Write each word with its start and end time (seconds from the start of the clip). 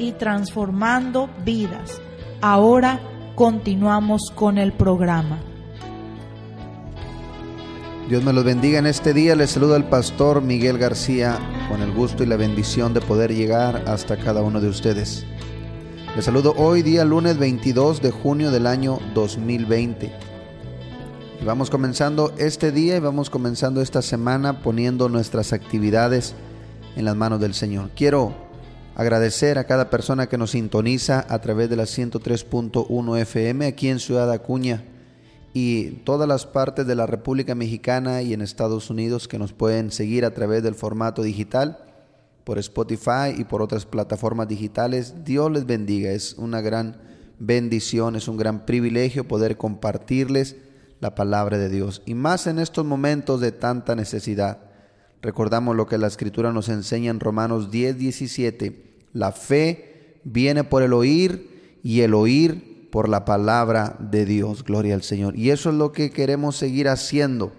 y 0.00 0.12
transformando 0.12 1.28
vidas. 1.44 2.00
Ahora 2.40 3.00
continuamos 3.34 4.32
con 4.34 4.56
el 4.58 4.72
programa. 4.72 5.38
Dios 8.08 8.24
me 8.24 8.32
los 8.32 8.42
bendiga 8.42 8.78
en 8.78 8.86
este 8.86 9.12
día. 9.14 9.36
Les 9.36 9.50
saluda 9.50 9.76
el 9.76 9.84
pastor 9.84 10.42
Miguel 10.42 10.78
García 10.78 11.38
con 11.68 11.82
el 11.82 11.92
gusto 11.92 12.24
y 12.24 12.26
la 12.26 12.36
bendición 12.36 12.92
de 12.94 13.00
poder 13.00 13.32
llegar 13.32 13.84
hasta 13.86 14.16
cada 14.16 14.42
uno 14.42 14.60
de 14.60 14.68
ustedes. 14.68 15.24
Les 16.16 16.24
saludo 16.24 16.54
hoy 16.56 16.82
día 16.82 17.04
lunes 17.04 17.38
22 17.38 18.02
de 18.02 18.10
junio 18.10 18.50
del 18.50 18.66
año 18.66 18.98
2020. 19.14 20.12
Y 21.40 21.44
vamos 21.44 21.70
comenzando 21.70 22.32
este 22.36 22.72
día 22.72 22.96
y 22.96 23.00
vamos 23.00 23.30
comenzando 23.30 23.80
esta 23.80 24.02
semana 24.02 24.60
poniendo 24.60 25.08
nuestras 25.08 25.52
actividades 25.52 26.34
en 26.96 27.04
las 27.04 27.14
manos 27.14 27.38
del 27.38 27.54
Señor. 27.54 27.90
Quiero 27.94 28.49
agradecer 29.00 29.56
a 29.56 29.64
cada 29.64 29.88
persona 29.88 30.28
que 30.28 30.36
nos 30.36 30.50
sintoniza 30.50 31.24
a 31.30 31.40
través 31.40 31.70
de 31.70 31.76
la 31.76 31.84
103.1 31.84 33.18
FM 33.20 33.64
aquí 33.64 33.88
en 33.88 33.98
Ciudad 33.98 34.30
Acuña 34.30 34.84
y 35.54 36.02
todas 36.04 36.28
las 36.28 36.44
partes 36.44 36.86
de 36.86 36.94
la 36.94 37.06
República 37.06 37.54
Mexicana 37.54 38.20
y 38.20 38.34
en 38.34 38.42
Estados 38.42 38.90
Unidos 38.90 39.26
que 39.26 39.38
nos 39.38 39.54
pueden 39.54 39.90
seguir 39.90 40.26
a 40.26 40.34
través 40.34 40.62
del 40.62 40.74
formato 40.74 41.22
digital, 41.22 41.78
por 42.44 42.58
Spotify 42.58 43.32
y 43.38 43.44
por 43.44 43.62
otras 43.62 43.86
plataformas 43.86 44.48
digitales. 44.48 45.24
Dios 45.24 45.50
les 45.50 45.64
bendiga, 45.64 46.10
es 46.10 46.34
una 46.34 46.60
gran 46.60 46.98
bendición, 47.38 48.16
es 48.16 48.28
un 48.28 48.36
gran 48.36 48.66
privilegio 48.66 49.26
poder 49.26 49.56
compartirles 49.56 50.56
la 51.00 51.14
palabra 51.14 51.56
de 51.56 51.70
Dios. 51.70 52.02
Y 52.04 52.12
más 52.12 52.46
en 52.46 52.58
estos 52.58 52.84
momentos 52.84 53.40
de 53.40 53.50
tanta 53.50 53.96
necesidad. 53.96 54.58
Recordamos 55.22 55.74
lo 55.74 55.86
que 55.86 55.96
la 55.96 56.06
Escritura 56.06 56.52
nos 56.52 56.68
enseña 56.68 57.10
en 57.10 57.20
Romanos 57.20 57.70
10, 57.70 57.96
17. 57.96 58.89
La 59.12 59.32
fe 59.32 60.20
viene 60.24 60.64
por 60.64 60.82
el 60.82 60.92
oír 60.92 61.78
y 61.82 62.00
el 62.00 62.14
oír 62.14 62.88
por 62.90 63.08
la 63.08 63.24
palabra 63.24 63.96
de 63.98 64.24
Dios. 64.24 64.64
Gloria 64.64 64.94
al 64.94 65.02
Señor. 65.02 65.36
Y 65.36 65.50
eso 65.50 65.70
es 65.70 65.76
lo 65.76 65.92
que 65.92 66.10
queremos 66.10 66.56
seguir 66.56 66.88
haciendo. 66.88 67.52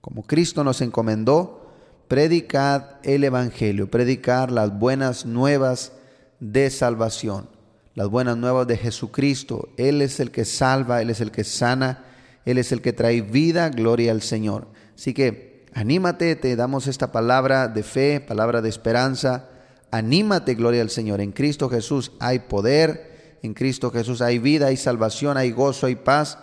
Como 0.00 0.22
Cristo 0.22 0.64
nos 0.64 0.80
encomendó, 0.80 1.66
predicad 2.08 2.84
el 3.02 3.24
Evangelio, 3.24 3.90
predicar 3.90 4.50
las 4.52 4.78
buenas 4.78 5.26
nuevas 5.26 5.92
de 6.40 6.70
salvación, 6.70 7.48
las 7.94 8.08
buenas 8.08 8.36
nuevas 8.36 8.66
de 8.66 8.76
Jesucristo. 8.76 9.68
Él 9.76 10.02
es 10.02 10.20
el 10.20 10.30
que 10.30 10.44
salva, 10.44 11.02
Él 11.02 11.10
es 11.10 11.20
el 11.20 11.30
que 11.30 11.44
sana, 11.44 12.04
Él 12.44 12.58
es 12.58 12.72
el 12.72 12.82
que 12.82 12.92
trae 12.92 13.20
vida, 13.20 13.68
gloria 13.70 14.12
al 14.12 14.22
Señor. 14.22 14.68
Así 14.94 15.12
que 15.12 15.66
anímate, 15.74 16.36
te 16.36 16.54
damos 16.56 16.86
esta 16.86 17.10
palabra 17.10 17.68
de 17.68 17.82
fe, 17.82 18.20
palabra 18.20 18.62
de 18.62 18.68
esperanza. 18.68 19.48
Anímate, 19.96 20.54
gloria 20.54 20.82
al 20.82 20.90
Señor. 20.90 21.20
En 21.20 21.32
Cristo 21.32 21.68
Jesús 21.68 22.12
hay 22.20 22.40
poder 22.40 23.16
en 23.42 23.54
Cristo 23.54 23.90
Jesús 23.90 24.20
hay 24.22 24.38
vida, 24.38 24.66
hay 24.66 24.76
salvación, 24.76 25.36
hay 25.36 25.52
gozo, 25.52 25.86
hay 25.86 25.96
paz. 25.96 26.38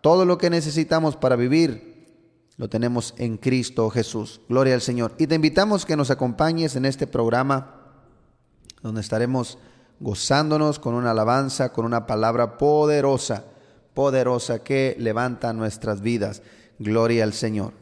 Todo 0.00 0.24
lo 0.24 0.38
que 0.38 0.50
necesitamos 0.50 1.16
para 1.16 1.36
vivir 1.36 1.94
lo 2.56 2.68
tenemos 2.68 3.14
en 3.18 3.36
Cristo 3.36 3.90
Jesús. 3.90 4.40
Gloria 4.48 4.74
al 4.74 4.80
Señor. 4.80 5.12
Y 5.18 5.26
te 5.26 5.34
invitamos 5.34 5.84
que 5.84 5.96
nos 5.96 6.10
acompañes 6.10 6.74
en 6.76 6.84
este 6.84 7.06
programa 7.06 7.74
donde 8.82 9.00
estaremos 9.00 9.58
gozándonos 10.00 10.78
con 10.78 10.94
una 10.94 11.10
alabanza, 11.10 11.72
con 11.72 11.84
una 11.84 12.06
palabra 12.06 12.56
poderosa, 12.58 13.44
poderosa 13.94 14.60
que 14.60 14.96
levanta 14.98 15.52
nuestras 15.52 16.00
vidas. 16.00 16.42
Gloria 16.78 17.24
al 17.24 17.32
Señor. 17.32 17.72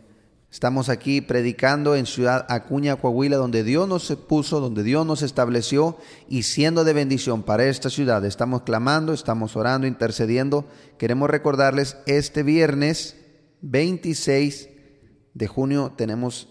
Estamos 0.54 0.88
aquí 0.88 1.20
predicando 1.20 1.96
en 1.96 2.06
Ciudad 2.06 2.46
Acuña, 2.48 2.94
Coahuila, 2.94 3.38
donde 3.38 3.64
Dios 3.64 3.88
nos 3.88 4.06
puso, 4.14 4.60
donde 4.60 4.84
Dios 4.84 5.04
nos 5.04 5.22
estableció 5.22 5.98
y 6.28 6.44
siendo 6.44 6.84
de 6.84 6.92
bendición 6.92 7.42
para 7.42 7.64
esta 7.64 7.90
ciudad. 7.90 8.24
Estamos 8.24 8.62
clamando, 8.62 9.12
estamos 9.12 9.56
orando, 9.56 9.88
intercediendo. 9.88 10.64
Queremos 10.96 11.28
recordarles, 11.28 11.96
este 12.06 12.44
viernes 12.44 13.16
26 13.62 14.68
de 15.34 15.46
junio 15.48 15.92
tenemos, 15.96 16.46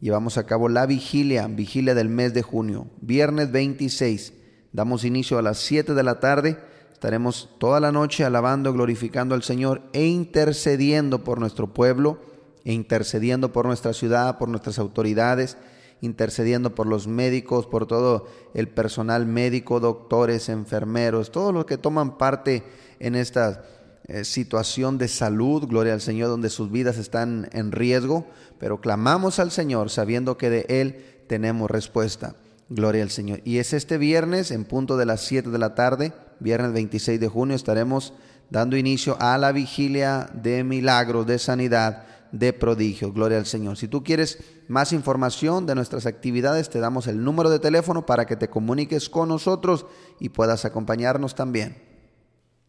llevamos 0.00 0.38
a 0.38 0.46
cabo 0.46 0.70
la 0.70 0.86
vigilia, 0.86 1.46
vigilia 1.46 1.94
del 1.94 2.08
mes 2.08 2.32
de 2.32 2.40
junio. 2.40 2.86
Viernes 3.02 3.52
26, 3.52 4.32
damos 4.72 5.04
inicio 5.04 5.36
a 5.36 5.42
las 5.42 5.58
7 5.58 5.92
de 5.92 6.02
la 6.02 6.20
tarde. 6.20 6.56
Estaremos 6.90 7.50
toda 7.58 7.80
la 7.80 7.92
noche 7.92 8.24
alabando, 8.24 8.72
glorificando 8.72 9.34
al 9.34 9.42
Señor 9.42 9.82
e 9.92 10.06
intercediendo 10.06 11.22
por 11.22 11.38
nuestro 11.38 11.74
pueblo 11.74 12.31
e 12.64 12.72
intercediendo 12.72 13.52
por 13.52 13.66
nuestra 13.66 13.92
ciudad, 13.92 14.38
por 14.38 14.48
nuestras 14.48 14.78
autoridades, 14.78 15.56
intercediendo 16.00 16.74
por 16.74 16.86
los 16.86 17.06
médicos, 17.06 17.66
por 17.66 17.86
todo 17.86 18.26
el 18.54 18.68
personal 18.68 19.26
médico, 19.26 19.80
doctores, 19.80 20.48
enfermeros, 20.48 21.30
todos 21.30 21.54
los 21.54 21.64
que 21.64 21.78
toman 21.78 22.18
parte 22.18 22.64
en 22.98 23.14
esta 23.14 23.64
eh, 24.08 24.24
situación 24.24 24.98
de 24.98 25.06
salud, 25.06 25.66
gloria 25.68 25.92
al 25.92 26.00
Señor, 26.00 26.28
donde 26.28 26.50
sus 26.50 26.72
vidas 26.72 26.98
están 26.98 27.48
en 27.52 27.70
riesgo, 27.70 28.26
pero 28.58 28.80
clamamos 28.80 29.38
al 29.38 29.52
Señor 29.52 29.90
sabiendo 29.90 30.36
que 30.36 30.50
de 30.50 30.66
Él 30.68 31.04
tenemos 31.28 31.70
respuesta. 31.70 32.34
Gloria 32.68 33.02
al 33.02 33.10
Señor. 33.10 33.40
Y 33.44 33.58
es 33.58 33.72
este 33.72 33.98
viernes, 33.98 34.50
en 34.50 34.64
punto 34.64 34.96
de 34.96 35.06
las 35.06 35.20
7 35.22 35.50
de 35.50 35.58
la 35.58 35.74
tarde, 35.74 36.12
viernes 36.40 36.72
26 36.72 37.20
de 37.20 37.28
junio, 37.28 37.54
estaremos 37.54 38.12
dando 38.50 38.76
inicio 38.76 39.16
a 39.20 39.38
la 39.38 39.52
vigilia 39.52 40.28
de 40.34 40.64
milagros, 40.64 41.26
de 41.26 41.38
sanidad, 41.38 42.04
de 42.32 42.52
prodigio. 42.52 43.12
Gloria 43.12 43.38
al 43.38 43.46
Señor. 43.46 43.76
Si 43.76 43.86
tú 43.86 44.02
quieres 44.02 44.38
más 44.66 44.92
información 44.92 45.66
de 45.66 45.74
nuestras 45.74 46.06
actividades, 46.06 46.70
te 46.70 46.80
damos 46.80 47.06
el 47.06 47.22
número 47.22 47.50
de 47.50 47.60
teléfono 47.60 48.06
para 48.06 48.26
que 48.26 48.36
te 48.36 48.50
comuniques 48.50 49.08
con 49.08 49.28
nosotros 49.28 49.86
y 50.18 50.30
puedas 50.30 50.64
acompañarnos 50.64 51.34
también. 51.34 51.76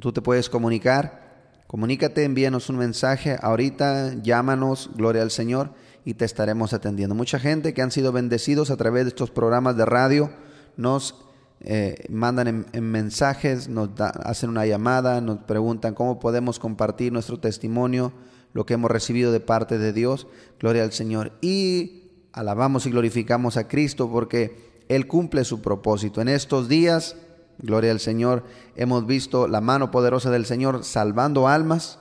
Tú 0.00 0.12
te 0.12 0.22
puedes 0.22 0.50
comunicar, 0.50 1.62
comunícate, 1.66 2.24
envíanos 2.24 2.68
un 2.68 2.76
mensaje 2.76 3.36
ahorita, 3.40 4.14
llámanos, 4.22 4.90
gloria 4.94 5.22
al 5.22 5.30
Señor, 5.30 5.70
y 6.04 6.14
te 6.14 6.24
estaremos 6.24 6.72
atendiendo. 6.72 7.14
Mucha 7.14 7.38
gente 7.38 7.72
que 7.74 7.82
han 7.82 7.90
sido 7.90 8.12
bendecidos 8.12 8.70
a 8.70 8.76
través 8.76 9.04
de 9.04 9.10
estos 9.10 9.30
programas 9.30 9.76
de 9.76 9.86
radio 9.86 10.30
nos 10.76 11.14
eh, 11.60 12.06
mandan 12.10 12.66
en, 12.72 12.84
mensajes, 12.84 13.68
nos 13.68 13.90
hacen 13.98 14.50
una 14.50 14.66
llamada, 14.66 15.20
nos 15.20 15.38
preguntan 15.38 15.94
cómo 15.94 16.18
podemos 16.18 16.58
compartir 16.58 17.12
nuestro 17.12 17.38
testimonio, 17.38 18.12
lo 18.52 18.66
que 18.66 18.74
hemos 18.74 18.90
recibido 18.90 19.32
de 19.32 19.40
parte 19.40 19.78
de 19.78 19.92
Dios. 19.92 20.26
Gloria 20.60 20.82
al 20.82 20.92
Señor. 20.92 21.32
Y 21.40 22.10
alabamos 22.32 22.86
y 22.86 22.90
glorificamos 22.90 23.56
a 23.56 23.68
Cristo 23.68 24.10
porque 24.10 24.82
Él 24.88 25.06
cumple 25.06 25.44
su 25.44 25.62
propósito. 25.62 26.20
En 26.20 26.28
estos 26.28 26.68
días 26.68 27.16
Gloria 27.58 27.90
al 27.90 28.00
Señor. 28.00 28.44
Hemos 28.76 29.06
visto 29.06 29.48
la 29.48 29.60
mano 29.60 29.90
poderosa 29.90 30.30
del 30.30 30.46
Señor 30.46 30.84
salvando 30.84 31.48
almas, 31.48 31.98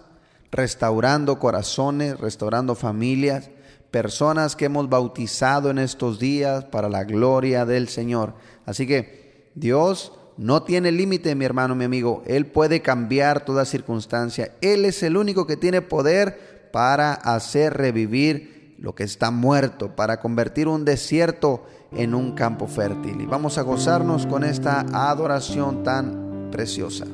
restaurando 0.51 1.39
corazones, 1.39 2.19
restaurando 2.19 2.75
familias, 2.75 3.49
personas 3.91 4.55
que 4.55 4.65
hemos 4.65 4.89
bautizado 4.89 5.69
en 5.69 5.77
estos 5.77 6.19
días 6.19 6.65
para 6.65 6.89
la 6.89 7.03
gloria 7.03 7.65
del 7.65 7.87
Señor. 7.87 8.33
Así 8.65 8.87
que 8.87 9.51
Dios 9.55 10.13
no 10.37 10.63
tiene 10.63 10.91
límite, 10.91 11.35
mi 11.35 11.45
hermano, 11.45 11.75
mi 11.75 11.85
amigo. 11.85 12.23
Él 12.25 12.47
puede 12.47 12.81
cambiar 12.81 13.45
toda 13.45 13.65
circunstancia. 13.65 14.53
Él 14.61 14.85
es 14.85 15.03
el 15.03 15.17
único 15.17 15.45
que 15.45 15.57
tiene 15.57 15.81
poder 15.81 16.69
para 16.71 17.13
hacer 17.13 17.75
revivir 17.75 18.75
lo 18.79 18.95
que 18.95 19.03
está 19.03 19.31
muerto, 19.31 19.95
para 19.95 20.19
convertir 20.19 20.67
un 20.67 20.85
desierto 20.85 21.65
en 21.95 22.15
un 22.15 22.31
campo 22.31 22.67
fértil. 22.67 23.21
Y 23.21 23.25
vamos 23.25 23.57
a 23.57 23.61
gozarnos 23.61 24.25
con 24.25 24.43
esta 24.43 24.85
adoración 24.91 25.83
tan 25.83 26.49
preciosa. 26.51 27.05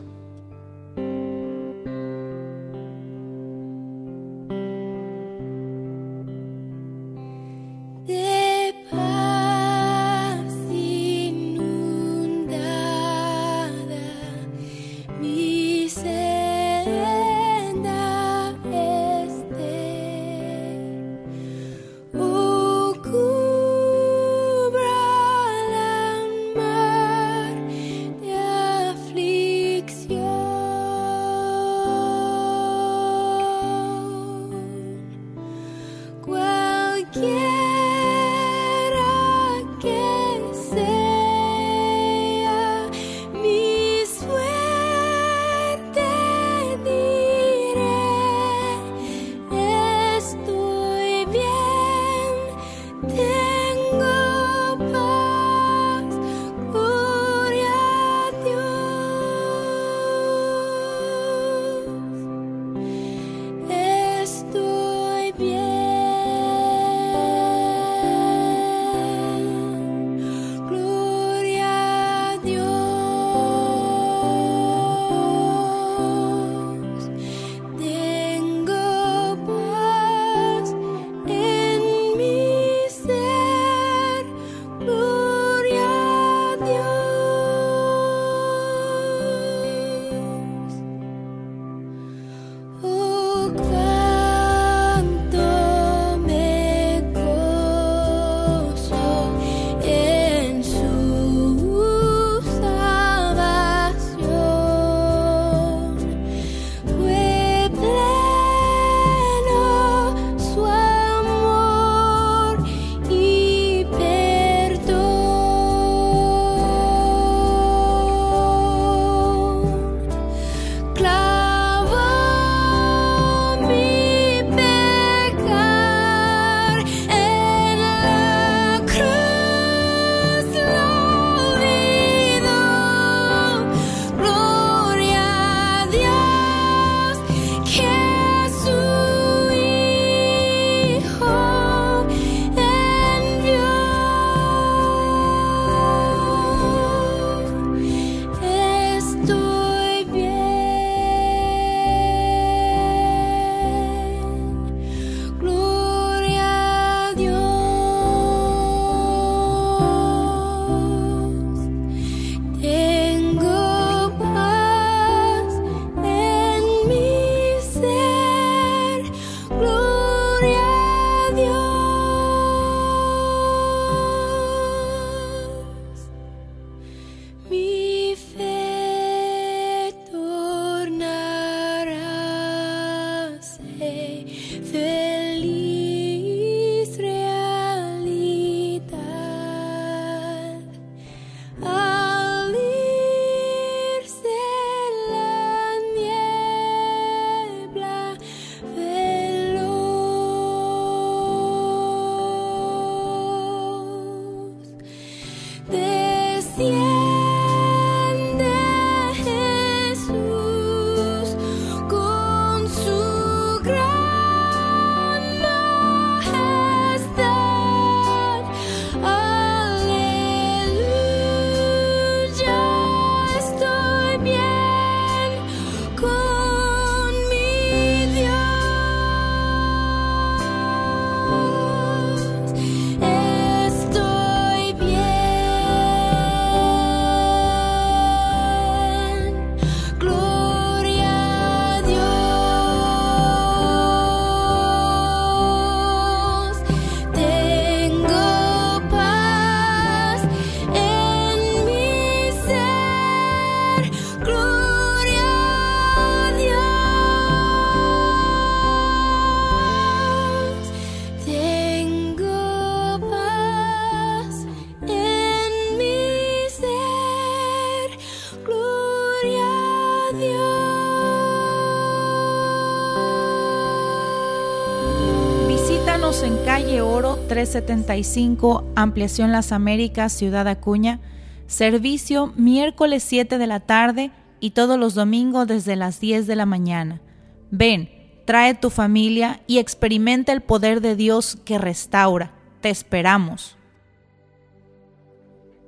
calle 276.61 276.81
Oro 276.81 277.15
375, 277.29 278.65
Ampliación 278.75 279.31
Las 279.31 279.53
Américas, 279.53 280.11
Ciudad 280.11 280.45
Acuña. 280.45 280.99
Servicio 281.47 282.33
miércoles 282.35 283.01
7 283.03 283.37
de 283.37 283.47
la 283.47 283.61
tarde 283.61 284.11
y 284.41 284.51
todos 284.51 284.77
los 284.77 284.93
domingos 284.93 285.47
desde 285.47 285.77
las 285.77 286.01
10 286.01 286.27
de 286.27 286.35
la 286.35 286.45
mañana. 286.45 287.01
Ven, 287.49 287.89
trae 288.25 288.55
tu 288.55 288.69
familia 288.69 289.41
y 289.47 289.59
experimenta 289.59 290.33
el 290.33 290.41
poder 290.41 290.81
de 290.81 290.97
Dios 290.97 291.37
que 291.45 291.59
restaura. 291.59 292.33
Te 292.59 292.69
esperamos. 292.69 293.55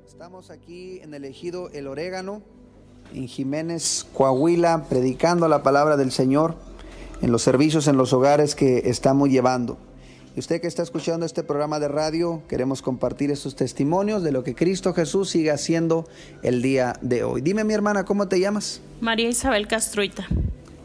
Estamos 0.06 0.50
aquí 0.50 1.00
en 1.02 1.14
el 1.14 1.24
ejido 1.24 1.70
El 1.72 1.88
Orégano, 1.88 2.42
en 3.14 3.30
Jiménez, 3.30 4.06
Coahuila, 4.14 4.88
predicando 4.90 5.48
la 5.48 5.64
palabra 5.64 5.96
del 5.96 6.12
Señor 6.12 6.56
en 7.22 7.32
los 7.32 7.44
servicios 7.44 7.88
en 7.88 7.96
los 7.96 8.12
hogares 8.12 8.56
que 8.56 8.90
estamos 8.90 9.30
llevando. 9.30 9.78
Y 10.36 10.40
usted 10.40 10.62
que 10.62 10.68
está 10.68 10.82
escuchando 10.82 11.26
este 11.26 11.44
programa 11.44 11.80
de 11.80 11.90
radio, 11.90 12.42
queremos 12.48 12.82
compartir 12.82 13.32
estos 13.32 13.56
testimonios 13.56 14.24
de 14.24 14.32
lo 14.32 14.44
que 14.44 14.56
Cristo 14.56 14.94
Jesús 14.94 15.30
sigue 15.30 15.52
haciendo 15.52 16.08
el 16.42 16.62
día 16.62 16.94
de 17.02 17.26
hoy. 17.26 17.42
Dime 17.42 17.66
mi 17.66 17.74
hermana, 17.74 18.06
¿cómo 18.06 18.30
te 18.30 18.40
llamas? 18.40 18.80
María 19.02 19.28
Isabel 19.28 19.68
Castruita. 19.68 20.26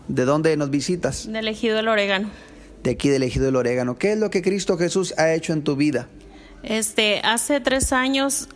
¿De 0.09 0.25
dónde 0.25 0.57
nos 0.57 0.71
visitas? 0.71 1.31
Del 1.31 1.47
Ejido 1.47 1.77
del 1.77 1.87
Orégano. 1.87 2.29
De 2.83 2.91
aquí 2.91 3.09
del 3.09 3.23
Ejido 3.23 3.47
del 3.47 3.57
Orégano. 3.57 3.97
¿Qué 3.97 4.13
es 4.13 4.19
lo 4.19 4.31
que 4.31 4.43
Cristo 4.43 4.77
Jesús 4.77 5.15
ha 5.17 5.33
hecho 5.33 5.53
en 5.53 5.63
tu 5.63 5.77
vida? 5.77 6.09
Este, 6.65 7.21
hace 7.23 7.61
tres 7.61 7.93
años 7.93 8.49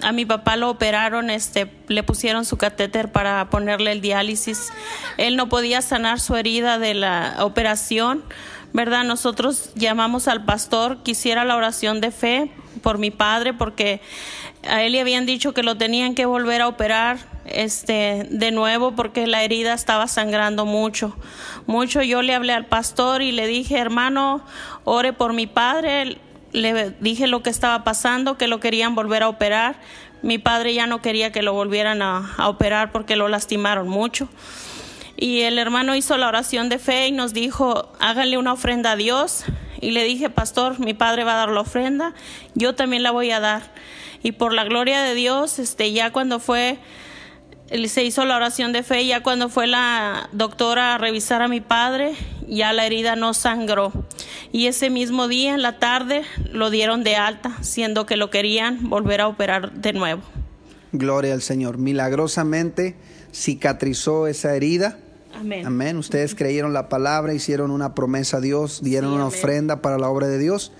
a 0.00 0.12
mi 0.12 0.24
papá 0.24 0.56
lo 0.56 0.70
operaron, 0.70 1.30
este, 1.30 1.70
le 1.88 2.02
pusieron 2.02 2.44
su 2.44 2.56
catéter 2.56 3.12
para 3.12 3.50
ponerle 3.50 3.92
el 3.92 4.00
diálisis. 4.00 4.72
Él 5.18 5.36
no 5.36 5.48
podía 5.48 5.82
sanar 5.82 6.20
su 6.20 6.36
herida 6.36 6.78
de 6.78 6.94
la 6.94 7.36
operación 7.40 8.24
¿verdad? 8.74 9.04
Nosotros 9.04 9.70
llamamos 9.76 10.26
al 10.26 10.44
pastor, 10.44 10.98
quisiera 11.04 11.44
la 11.44 11.54
oración 11.54 12.00
de 12.00 12.10
fe 12.10 12.50
por 12.82 12.98
mi 12.98 13.12
padre, 13.12 13.54
porque 13.54 14.00
a 14.68 14.82
él 14.82 14.92
le 14.92 15.00
habían 15.00 15.26
dicho 15.26 15.54
que 15.54 15.62
lo 15.62 15.76
tenían 15.76 16.16
que 16.16 16.26
volver 16.26 16.60
a 16.60 16.66
operar 16.66 17.18
este 17.46 18.26
de 18.30 18.50
nuevo 18.50 18.92
porque 18.92 19.26
la 19.26 19.42
herida 19.42 19.74
estaba 19.74 20.08
sangrando 20.08 20.64
mucho 20.64 21.14
mucho 21.66 22.00
yo 22.00 22.22
le 22.22 22.34
hablé 22.34 22.54
al 22.54 22.64
pastor 22.64 23.20
y 23.20 23.32
le 23.32 23.46
dije 23.46 23.76
hermano 23.78 24.42
ore 24.84 25.12
por 25.12 25.34
mi 25.34 25.46
padre 25.46 26.16
le 26.54 26.90
dije 27.00 27.26
lo 27.26 27.42
que 27.42 27.50
estaba 27.50 27.84
pasando 27.84 28.38
que 28.38 28.48
lo 28.48 28.60
querían 28.60 28.94
volver 28.94 29.22
a 29.22 29.28
operar 29.28 29.76
mi 30.24 30.38
padre 30.38 30.72
ya 30.72 30.86
no 30.86 31.02
quería 31.02 31.32
que 31.32 31.42
lo 31.42 31.52
volvieran 31.52 32.00
a, 32.00 32.34
operar 32.48 32.92
porque 32.92 33.14
lo 33.14 33.28
lastimaron 33.28 33.88
mucho 33.88 34.26
y 35.16 35.42
el 35.42 35.58
hermano 35.58 35.94
hizo 35.94 36.16
la 36.16 36.28
oración 36.28 36.70
de 36.70 36.78
fe 36.78 37.08
y 37.08 37.12
nos 37.12 37.34
dijo, 37.34 37.92
háganle 38.00 38.38
una 38.38 38.52
ofrenda 38.52 38.92
a 38.92 38.96
Dios. 38.96 39.44
Y 39.80 39.92
le 39.92 40.02
dije, 40.02 40.28
pastor, 40.28 40.80
mi 40.80 40.92
padre 40.92 41.24
va 41.24 41.34
a 41.34 41.36
dar 41.36 41.50
la 41.50 41.60
ofrenda, 41.60 42.14
yo 42.54 42.74
también 42.74 43.02
la 43.02 43.12
voy 43.12 43.30
a 43.30 43.38
dar. 43.38 43.62
Y 44.22 44.32
por 44.32 44.52
la 44.52 44.64
gloria 44.64 45.02
de 45.02 45.14
Dios, 45.14 45.58
este, 45.58 45.92
ya 45.92 46.10
cuando 46.10 46.40
fue, 46.40 46.78
se 47.86 48.04
hizo 48.04 48.24
la 48.24 48.36
oración 48.36 48.72
de 48.72 48.82
fe, 48.82 49.06
ya 49.06 49.22
cuando 49.22 49.48
fue 49.48 49.66
la 49.66 50.28
doctora 50.32 50.94
a 50.94 50.98
revisar 50.98 51.42
a 51.42 51.48
mi 51.48 51.60
padre, 51.60 52.14
ya 52.48 52.72
la 52.72 52.86
herida 52.86 53.16
no 53.16 53.34
sangró. 53.34 53.92
Y 54.52 54.66
ese 54.66 54.90
mismo 54.90 55.28
día, 55.28 55.54
en 55.54 55.62
la 55.62 55.78
tarde, 55.78 56.22
lo 56.50 56.70
dieron 56.70 57.04
de 57.04 57.16
alta, 57.16 57.56
siendo 57.62 58.06
que 58.06 58.16
lo 58.16 58.30
querían 58.30 58.88
volver 58.88 59.20
a 59.20 59.28
operar 59.28 59.72
de 59.72 59.92
nuevo. 59.92 60.22
Gloria 60.92 61.32
al 61.34 61.42
Señor. 61.42 61.78
Milagrosamente 61.78 62.94
cicatrizó 63.32 64.28
esa 64.28 64.54
herida 64.54 64.98
Amén. 65.34 65.96
Ustedes 65.96 66.34
creyeron 66.34 66.72
la 66.72 66.88
palabra, 66.88 67.34
hicieron 67.34 67.70
una 67.70 67.94
promesa 67.94 68.38
a 68.38 68.40
Dios, 68.40 68.80
dieron 68.82 69.12
una 69.12 69.26
ofrenda 69.26 69.82
para 69.82 69.98
la 69.98 70.08
obra 70.08 70.28
de 70.28 70.38
Dios. 70.38 70.72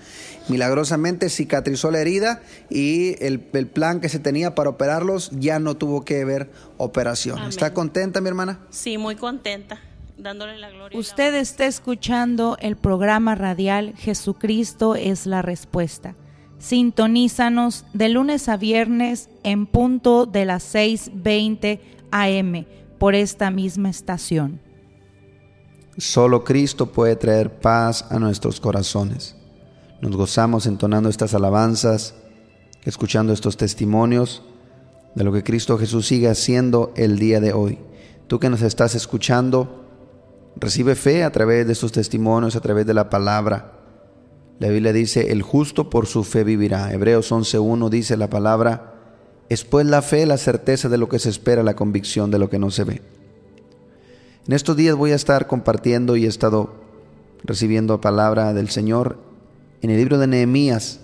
Milagrosamente 0.47 1.29
cicatrizó 1.29 1.89
la 1.91 1.99
herida 1.99 2.41
y 2.69 3.15
el, 3.23 3.39
plan 3.39 3.99
que 3.99 4.09
se 4.09 4.19
tenía 4.19 4.53
para 4.53 4.69
operarlos 4.69 5.31
ya 5.31 5.59
no 5.59 5.75
tuvo 5.75 6.05
que 6.05 6.23
ver 6.23 6.51
operación. 6.77 7.41
¿Está 7.43 7.73
contenta, 7.73 8.21
mi 8.21 8.29
hermana? 8.29 8.59
Sí, 8.69 8.97
muy 8.97 9.15
contenta. 9.15 9.79
Dándole 10.17 10.57
la 10.57 10.69
gloria. 10.69 10.97
Usted 10.97 11.35
está 11.35 11.65
escuchando 11.65 12.57
el 12.61 12.77
programa 12.77 13.35
radial 13.35 13.93
Jesucristo 13.97 14.95
es 14.95 15.25
la 15.25 15.41
respuesta. 15.41 16.15
Sintonízanos 16.57 17.85
de 17.93 18.09
lunes 18.09 18.47
a 18.47 18.55
viernes 18.55 19.29
en 19.43 19.65
punto 19.65 20.25
de 20.25 20.45
las 20.45 20.63
6:20 20.73 21.81
AM 22.11 22.65
por 23.05 23.13
esta 23.13 23.51
misma 23.51 23.91
estación. 23.91 24.59
Solo 25.95 26.43
Cristo 26.43 26.87
puede 26.87 27.15
traer 27.15 27.59
paz 27.59 28.03
a 28.09 28.17
nuestros 28.17 28.59
corazones. 28.59 29.35
Nos 30.01 30.15
gozamos 30.15 30.65
entonando 30.65 31.07
estas 31.07 31.35
alabanzas, 31.35 32.15
escuchando 32.83 33.31
estos 33.31 33.57
testimonios 33.57 34.41
de 35.13 35.23
lo 35.23 35.31
que 35.31 35.43
Cristo 35.43 35.77
Jesús 35.77 36.07
sigue 36.07 36.29
haciendo 36.29 36.93
el 36.95 37.19
día 37.19 37.39
de 37.39 37.53
hoy. 37.53 37.77
Tú 38.25 38.39
que 38.39 38.49
nos 38.49 38.63
estás 38.63 38.95
escuchando, 38.95 39.85
recibe 40.55 40.95
fe 40.95 41.23
a 41.23 41.31
través 41.31 41.67
de 41.67 41.73
estos 41.73 41.91
testimonios, 41.91 42.55
a 42.55 42.61
través 42.61 42.87
de 42.87 42.95
la 42.95 43.11
palabra. 43.11 43.83
La 44.57 44.69
Biblia 44.69 44.93
dice, 44.93 45.31
el 45.31 45.43
justo 45.43 45.91
por 45.91 46.07
su 46.07 46.23
fe 46.23 46.43
vivirá. 46.43 46.91
Hebreos 46.91 47.31
11.1 47.31 47.87
dice 47.89 48.17
la 48.17 48.31
palabra, 48.31 48.94
es 49.49 49.63
pues 49.63 49.85
la 49.85 50.01
fe, 50.01 50.25
la 50.25 50.37
certeza 50.37 50.89
de 50.89 50.97
lo 50.97 51.07
que 51.07 51.19
se 51.19 51.29
espera, 51.29 51.63
la 51.63 51.75
convicción 51.75 52.31
de 52.31 52.39
lo 52.39 52.49
que 52.49 52.59
no 52.59 52.71
se 52.71 52.83
ve. 52.83 53.01
En 54.47 54.53
estos 54.53 54.75
días 54.75 54.95
voy 54.95 55.11
a 55.11 55.15
estar 55.15 55.47
compartiendo 55.47 56.15
y 56.15 56.25
he 56.25 56.27
estado 56.27 56.75
recibiendo 57.43 58.01
palabra 58.01 58.53
del 58.53 58.69
Señor 58.69 59.17
en 59.81 59.89
el 59.89 59.97
libro 59.97 60.17
de 60.17 60.27
Nehemías. 60.27 60.99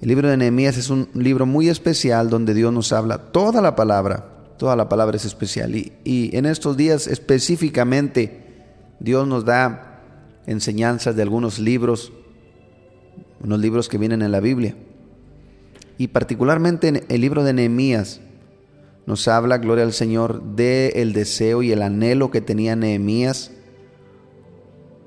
El 0.00 0.08
libro 0.08 0.28
de 0.28 0.36
Nehemías 0.36 0.76
es 0.76 0.90
un 0.90 1.08
libro 1.14 1.46
muy 1.46 1.68
especial 1.68 2.28
donde 2.28 2.54
Dios 2.54 2.72
nos 2.72 2.92
habla 2.92 3.18
toda 3.18 3.60
la 3.62 3.76
palabra, 3.76 4.26
toda 4.58 4.74
la 4.74 4.88
palabra 4.88 5.16
es 5.16 5.24
especial. 5.24 5.74
Y, 5.76 5.92
y 6.04 6.36
en 6.36 6.46
estos 6.46 6.76
días 6.76 7.06
específicamente 7.06 8.42
Dios 9.00 9.26
nos 9.26 9.44
da 9.44 10.00
enseñanzas 10.46 11.14
de 11.14 11.22
algunos 11.22 11.58
libros, 11.58 12.12
unos 13.42 13.58
libros 13.60 13.88
que 13.88 13.98
vienen 13.98 14.22
en 14.22 14.32
la 14.32 14.40
Biblia. 14.40 14.74
Y 15.98 16.08
particularmente 16.08 16.88
en 16.88 17.04
el 17.08 17.20
libro 17.20 17.44
de 17.44 17.52
Nehemías 17.52 18.20
nos 19.06 19.26
habla, 19.28 19.58
gloria 19.58 19.84
al 19.84 19.92
Señor, 19.92 20.42
de 20.42 20.88
el 20.96 21.12
deseo 21.12 21.62
y 21.62 21.72
el 21.72 21.82
anhelo 21.82 22.30
que 22.30 22.40
tenía 22.40 22.76
Nehemías 22.76 23.50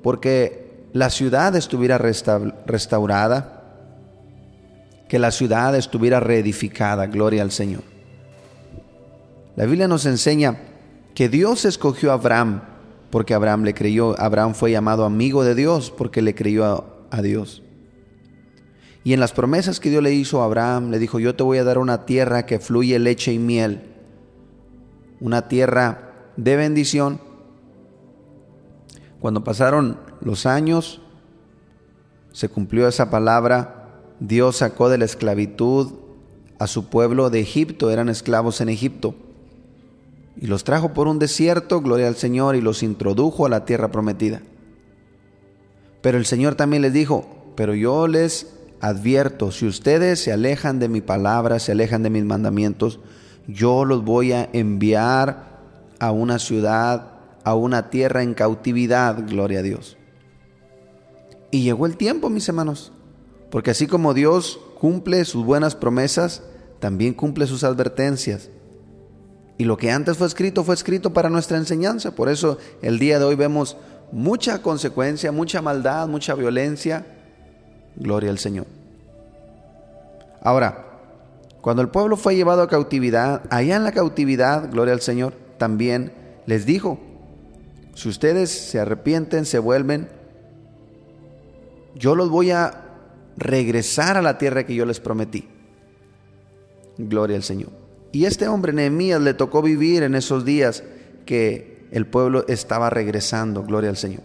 porque 0.06 0.86
la 0.92 1.10
ciudad 1.10 1.56
estuviera 1.56 1.98
restaurada, 1.98 3.64
que 5.08 5.18
la 5.18 5.32
ciudad 5.32 5.74
estuviera 5.74 6.20
reedificada, 6.20 7.06
gloria 7.06 7.42
al 7.42 7.50
Señor. 7.50 7.82
La 9.56 9.64
Biblia 9.64 9.88
nos 9.88 10.06
enseña 10.06 10.58
que 11.12 11.28
Dios 11.28 11.64
escogió 11.64 12.12
a 12.12 12.14
Abraham 12.14 12.62
porque 13.10 13.34
Abraham 13.34 13.64
le 13.64 13.74
creyó. 13.74 14.14
Abraham 14.20 14.54
fue 14.54 14.70
llamado 14.70 15.04
amigo 15.04 15.42
de 15.42 15.56
Dios 15.56 15.90
porque 15.90 16.22
le 16.22 16.36
creyó 16.36 16.64
a, 16.64 16.84
a 17.10 17.20
Dios. 17.20 17.64
Y 19.06 19.12
en 19.12 19.20
las 19.20 19.30
promesas 19.30 19.78
que 19.78 19.88
Dios 19.88 20.02
le 20.02 20.12
hizo 20.12 20.42
a 20.42 20.46
Abraham, 20.46 20.90
le 20.90 20.98
dijo, 20.98 21.20
yo 21.20 21.36
te 21.36 21.44
voy 21.44 21.58
a 21.58 21.64
dar 21.64 21.78
una 21.78 22.06
tierra 22.06 22.44
que 22.44 22.58
fluye 22.58 22.98
leche 22.98 23.32
y 23.32 23.38
miel, 23.38 23.82
una 25.20 25.46
tierra 25.46 26.32
de 26.36 26.56
bendición. 26.56 27.20
Cuando 29.20 29.44
pasaron 29.44 29.96
los 30.20 30.44
años, 30.44 31.00
se 32.32 32.48
cumplió 32.48 32.88
esa 32.88 33.08
palabra, 33.08 34.02
Dios 34.18 34.56
sacó 34.56 34.88
de 34.88 34.98
la 34.98 35.04
esclavitud 35.04 35.92
a 36.58 36.66
su 36.66 36.88
pueblo 36.88 37.30
de 37.30 37.38
Egipto, 37.38 37.92
eran 37.92 38.08
esclavos 38.08 38.60
en 38.60 38.70
Egipto, 38.70 39.14
y 40.36 40.48
los 40.48 40.64
trajo 40.64 40.94
por 40.94 41.06
un 41.06 41.20
desierto, 41.20 41.80
gloria 41.80 42.08
al 42.08 42.16
Señor, 42.16 42.56
y 42.56 42.60
los 42.60 42.82
introdujo 42.82 43.46
a 43.46 43.50
la 43.50 43.66
tierra 43.66 43.92
prometida. 43.92 44.42
Pero 46.02 46.18
el 46.18 46.26
Señor 46.26 46.56
también 46.56 46.82
les 46.82 46.92
dijo, 46.92 47.52
pero 47.54 47.72
yo 47.72 48.08
les 48.08 48.55
advierto, 48.80 49.50
si 49.50 49.66
ustedes 49.66 50.20
se 50.20 50.32
alejan 50.32 50.78
de 50.78 50.88
mi 50.88 51.00
palabra, 51.00 51.58
se 51.58 51.72
alejan 51.72 52.02
de 52.02 52.10
mis 52.10 52.24
mandamientos, 52.24 53.00
yo 53.46 53.84
los 53.84 54.04
voy 54.04 54.32
a 54.32 54.48
enviar 54.52 55.60
a 55.98 56.10
una 56.10 56.38
ciudad, 56.38 57.12
a 57.44 57.54
una 57.54 57.90
tierra 57.90 58.22
en 58.22 58.34
cautividad, 58.34 59.24
gloria 59.26 59.60
a 59.60 59.62
Dios. 59.62 59.96
Y 61.50 61.62
llegó 61.62 61.86
el 61.86 61.96
tiempo, 61.96 62.28
mis 62.28 62.48
hermanos, 62.48 62.92
porque 63.50 63.70
así 63.70 63.86
como 63.86 64.14
Dios 64.14 64.58
cumple 64.78 65.24
sus 65.24 65.44
buenas 65.44 65.74
promesas, 65.74 66.42
también 66.80 67.14
cumple 67.14 67.46
sus 67.46 67.64
advertencias. 67.64 68.50
Y 69.58 69.64
lo 69.64 69.76
que 69.76 69.90
antes 69.90 70.18
fue 70.18 70.26
escrito 70.26 70.64
fue 70.64 70.74
escrito 70.74 71.12
para 71.14 71.30
nuestra 71.30 71.56
enseñanza. 71.56 72.14
Por 72.14 72.28
eso 72.28 72.58
el 72.82 72.98
día 72.98 73.18
de 73.18 73.24
hoy 73.24 73.36
vemos 73.36 73.76
mucha 74.12 74.60
consecuencia, 74.60 75.32
mucha 75.32 75.62
maldad, 75.62 76.08
mucha 76.08 76.34
violencia, 76.34 77.06
Gloria 77.96 78.30
al 78.30 78.38
Señor. 78.38 78.66
Ahora, 80.42 80.86
cuando 81.60 81.82
el 81.82 81.88
pueblo 81.88 82.16
fue 82.16 82.36
llevado 82.36 82.62
a 82.62 82.68
cautividad, 82.68 83.42
allá 83.50 83.76
en 83.76 83.84
la 83.84 83.92
cautividad, 83.92 84.70
gloria 84.70 84.94
al 84.94 85.00
Señor, 85.00 85.34
también 85.58 86.12
les 86.46 86.64
dijo, 86.64 87.00
si 87.94 88.08
ustedes 88.08 88.50
se 88.50 88.78
arrepienten, 88.78 89.46
se 89.46 89.58
vuelven, 89.58 90.08
yo 91.94 92.14
los 92.14 92.30
voy 92.30 92.50
a 92.50 92.84
regresar 93.36 94.16
a 94.16 94.22
la 94.22 94.38
tierra 94.38 94.64
que 94.64 94.74
yo 94.74 94.84
les 94.86 95.00
prometí. 95.00 95.48
Gloria 96.98 97.36
al 97.36 97.42
Señor. 97.42 97.70
Y 98.12 98.26
este 98.26 98.48
hombre, 98.48 98.72
Nehemías, 98.72 99.20
le 99.20 99.34
tocó 99.34 99.62
vivir 99.62 100.02
en 100.02 100.14
esos 100.14 100.44
días 100.44 100.84
que 101.24 101.88
el 101.90 102.06
pueblo 102.06 102.44
estaba 102.48 102.90
regresando. 102.90 103.62
Gloria 103.62 103.90
al 103.90 103.96
Señor. 103.96 104.22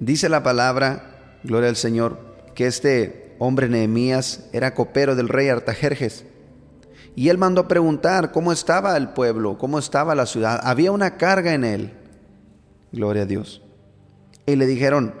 Dice 0.00 0.28
la 0.28 0.42
palabra, 0.42 1.13
gloria 1.44 1.68
al 1.68 1.76
Señor, 1.76 2.18
que 2.54 2.66
este 2.66 3.36
hombre 3.38 3.68
Nehemías 3.68 4.48
era 4.52 4.74
copero 4.74 5.14
del 5.14 5.28
rey 5.28 5.48
Artajerjes. 5.48 6.24
Y 7.14 7.28
él 7.28 7.38
mandó 7.38 7.62
a 7.62 7.68
preguntar 7.68 8.32
cómo 8.32 8.50
estaba 8.50 8.96
el 8.96 9.10
pueblo, 9.10 9.56
cómo 9.56 9.78
estaba 9.78 10.14
la 10.14 10.26
ciudad. 10.26 10.60
Había 10.64 10.90
una 10.90 11.16
carga 11.16 11.54
en 11.54 11.64
él. 11.64 11.92
Gloria 12.90 13.22
a 13.22 13.26
Dios. 13.26 13.62
Y 14.46 14.56
le 14.56 14.66
dijeron, 14.66 15.14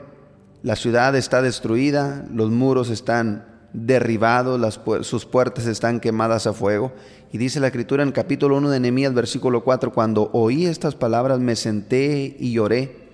la 0.62 0.76
ciudad 0.76 1.14
está 1.14 1.40
destruida, 1.40 2.26
los 2.32 2.50
muros 2.50 2.90
están 2.90 3.46
derribados, 3.72 4.58
las 4.58 4.80
sus 5.06 5.26
puertas 5.26 5.66
están 5.66 6.00
quemadas 6.00 6.46
a 6.46 6.52
fuego. 6.52 6.92
Y 7.32 7.38
dice 7.38 7.60
la 7.60 7.66
escritura 7.66 8.02
en 8.02 8.08
el 8.08 8.14
capítulo 8.14 8.56
1 8.56 8.70
de 8.70 8.80
Nehemías, 8.80 9.14
versículo 9.14 9.62
4, 9.62 9.92
cuando 9.92 10.30
oí 10.32 10.66
estas 10.66 10.94
palabras 10.94 11.38
me 11.38 11.56
senté 11.56 12.36
y 12.38 12.52
lloré, 12.52 13.04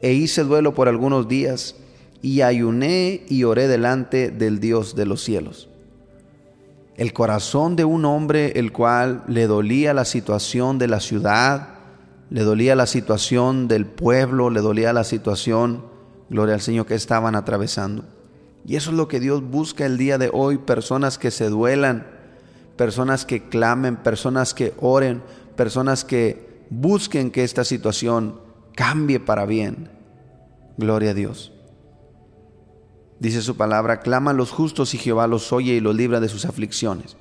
e 0.00 0.12
hice 0.12 0.44
duelo 0.44 0.74
por 0.74 0.88
algunos 0.88 1.28
días, 1.28 1.76
y 2.22 2.42
ayuné 2.42 3.22
y 3.28 3.44
oré 3.44 3.68
delante 3.68 4.30
del 4.30 4.60
Dios 4.60 4.94
de 4.96 5.06
los 5.06 5.22
cielos 5.22 5.68
el 6.98 7.12
corazón 7.12 7.76
de 7.76 7.84
un 7.84 8.04
hombre 8.04 8.58
el 8.58 8.72
cual 8.72 9.22
le 9.28 9.46
dolía 9.46 9.94
la 9.94 10.04
situación 10.04 10.78
de 10.78 10.88
la 10.88 10.98
ciudad, 10.98 11.68
le 12.28 12.42
dolía 12.42 12.74
la 12.74 12.86
situación 12.86 13.68
del 13.68 13.86
pueblo, 13.86 14.50
le 14.50 14.60
dolía 14.60 14.92
la 14.92 15.04
situación, 15.04 15.84
gloria 16.28 16.56
al 16.56 16.60
Señor, 16.60 16.86
que 16.86 16.96
estaban 16.96 17.36
atravesando. 17.36 18.04
Y 18.66 18.74
eso 18.74 18.90
es 18.90 18.96
lo 18.96 19.06
que 19.06 19.20
Dios 19.20 19.48
busca 19.48 19.86
el 19.86 19.96
día 19.96 20.18
de 20.18 20.28
hoy, 20.32 20.58
personas 20.58 21.18
que 21.18 21.30
se 21.30 21.48
duelan, 21.48 22.04
personas 22.76 23.24
que 23.24 23.48
clamen, 23.48 23.94
personas 23.94 24.52
que 24.52 24.74
oren, 24.80 25.22
personas 25.54 26.04
que 26.04 26.64
busquen 26.68 27.30
que 27.30 27.44
esta 27.44 27.62
situación 27.62 28.40
cambie 28.74 29.20
para 29.20 29.46
bien. 29.46 29.88
Gloria 30.76 31.12
a 31.12 31.14
Dios. 31.14 31.52
Dice 33.20 33.42
su 33.42 33.56
palabra, 33.56 34.00
claman 34.00 34.36
los 34.36 34.50
justos 34.52 34.94
y 34.94 34.98
Jehová 34.98 35.26
los 35.26 35.52
oye 35.52 35.74
y 35.74 35.80
los 35.80 35.94
libra 35.94 36.20
de 36.20 36.28
sus 36.28 36.44
aflicciones. 36.44 37.16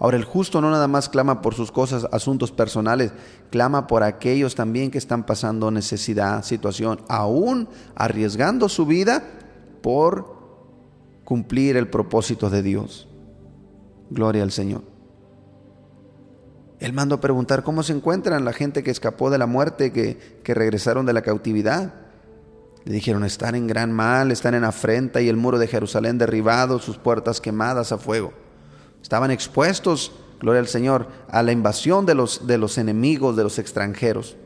Ahora 0.00 0.16
el 0.16 0.24
justo 0.24 0.60
no 0.60 0.70
nada 0.70 0.86
más 0.86 1.08
clama 1.08 1.42
por 1.42 1.54
sus 1.54 1.72
cosas, 1.72 2.06
asuntos 2.12 2.52
personales, 2.52 3.12
clama 3.50 3.86
por 3.88 4.04
aquellos 4.04 4.54
también 4.54 4.90
que 4.90 4.98
están 4.98 5.24
pasando 5.24 5.70
necesidad, 5.70 6.44
situación, 6.44 7.00
aún 7.08 7.68
arriesgando 7.96 8.68
su 8.68 8.86
vida 8.86 9.24
por 9.82 10.36
cumplir 11.24 11.76
el 11.76 11.88
propósito 11.88 12.48
de 12.48 12.62
Dios. 12.62 13.08
Gloria 14.10 14.44
al 14.44 14.52
Señor. 14.52 14.82
Él 16.78 16.92
mandó 16.92 17.16
a 17.16 17.20
preguntar 17.20 17.64
cómo 17.64 17.82
se 17.82 17.92
encuentran 17.92 18.44
la 18.44 18.52
gente 18.52 18.84
que 18.84 18.92
escapó 18.92 19.30
de 19.30 19.38
la 19.38 19.46
muerte, 19.46 19.92
que, 19.92 20.40
que 20.44 20.54
regresaron 20.54 21.06
de 21.06 21.12
la 21.12 21.22
cautividad. 21.22 21.92
Le 22.84 22.92
dijeron, 22.92 23.24
están 23.24 23.54
en 23.54 23.66
gran 23.66 23.92
mal, 23.92 24.30
están 24.30 24.54
en 24.54 24.64
afrenta 24.64 25.20
y 25.20 25.28
el 25.28 25.36
muro 25.36 25.58
de 25.58 25.66
Jerusalén 25.66 26.18
derribado, 26.18 26.78
sus 26.78 26.96
puertas 26.96 27.40
quemadas 27.40 27.92
a 27.92 27.98
fuego. 27.98 28.32
Estaban 29.02 29.30
expuestos, 29.30 30.12
gloria 30.40 30.60
al 30.60 30.68
Señor, 30.68 31.08
a 31.28 31.42
la 31.42 31.52
invasión 31.52 32.06
de 32.06 32.14
los, 32.14 32.46
de 32.46 32.58
los 32.58 32.78
enemigos, 32.78 33.36
de 33.36 33.42
los 33.42 33.58
extranjeros. 33.58 34.36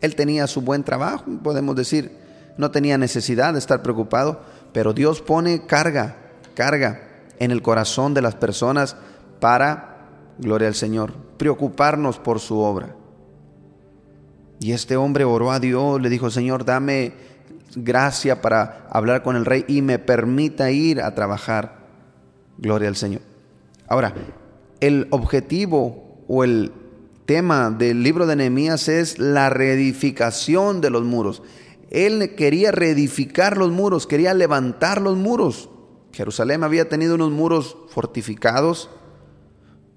Él 0.00 0.16
tenía 0.16 0.46
su 0.46 0.62
buen 0.62 0.82
trabajo, 0.82 1.24
podemos 1.42 1.76
decir, 1.76 2.10
no 2.56 2.70
tenía 2.70 2.98
necesidad 2.98 3.52
de 3.52 3.58
estar 3.58 3.82
preocupado, 3.82 4.40
pero 4.72 4.92
Dios 4.92 5.20
pone 5.20 5.66
carga, 5.66 6.16
carga 6.54 7.08
en 7.38 7.50
el 7.50 7.62
corazón 7.62 8.14
de 8.14 8.22
las 8.22 8.34
personas 8.34 8.96
para, 9.40 10.08
gloria 10.38 10.68
al 10.68 10.74
Señor, 10.74 11.12
preocuparnos 11.36 12.18
por 12.18 12.40
su 12.40 12.58
obra. 12.58 12.96
Y 14.62 14.70
este 14.70 14.96
hombre 14.96 15.24
oró 15.24 15.50
a 15.50 15.58
Dios, 15.58 16.00
le 16.00 16.08
dijo, 16.08 16.30
Señor, 16.30 16.64
dame 16.64 17.14
gracia 17.74 18.40
para 18.40 18.86
hablar 18.90 19.24
con 19.24 19.34
el 19.34 19.44
rey 19.44 19.64
y 19.66 19.82
me 19.82 19.98
permita 19.98 20.70
ir 20.70 21.00
a 21.00 21.16
trabajar. 21.16 21.88
Gloria 22.58 22.88
al 22.88 22.94
Señor. 22.94 23.22
Ahora, 23.88 24.14
el 24.78 25.08
objetivo 25.10 26.22
o 26.28 26.44
el 26.44 26.70
tema 27.26 27.70
del 27.70 28.04
libro 28.04 28.24
de 28.24 28.36
Nehemías 28.36 28.86
es 28.86 29.18
la 29.18 29.50
reedificación 29.50 30.80
de 30.80 30.90
los 30.90 31.02
muros. 31.02 31.42
Él 31.90 32.36
quería 32.36 32.70
reedificar 32.70 33.56
los 33.56 33.72
muros, 33.72 34.06
quería 34.06 34.32
levantar 34.32 35.02
los 35.02 35.16
muros. 35.16 35.70
Jerusalén 36.12 36.62
había 36.62 36.88
tenido 36.88 37.16
unos 37.16 37.32
muros 37.32 37.76
fortificados, 37.88 38.90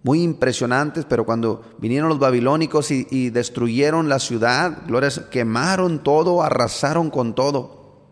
muy 0.05 0.21
impresionantes, 0.21 1.03
pero 1.03 1.25
cuando 1.25 1.63
vinieron 1.79 2.09
los 2.09 2.19
babilónicos 2.19 2.91
y, 2.91 3.31
destruyeron 3.31 4.07
la 4.07 4.19
ciudad, 4.19 4.83
glorias, 4.85 5.19
quemaron 5.31 6.03
todo, 6.03 6.43
arrasaron 6.43 7.09
con 7.09 7.33
todo. 7.33 8.11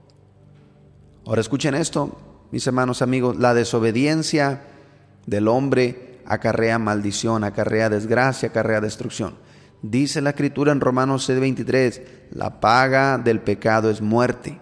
Ahora 1.24 1.42
escuchen 1.42 1.76
esto, 1.76 2.18
mis 2.50 2.66
hermanos 2.66 3.04
amigos, 3.04 3.38
la 3.38 3.54
desobediencia 3.54 4.64
del 5.28 5.48
hombre 5.48 6.20
acarrea 6.26 6.80
maldición, 6.80 7.44
acarrea 7.44 7.92
desgracia, 7.92 8.50
acarrea 8.50 8.82
destrucción. 8.82 9.36
Dice 9.84 10.20
la 10.22 10.32
escritura 10.32 10.72
en 10.72 10.82
Romanos 10.82 11.30
6:23, 11.30 12.02
la 12.32 12.60
paga 12.60 13.20
del 13.20 13.40
pecado 13.40 13.92
es 13.92 14.02
muerte. 14.02 14.60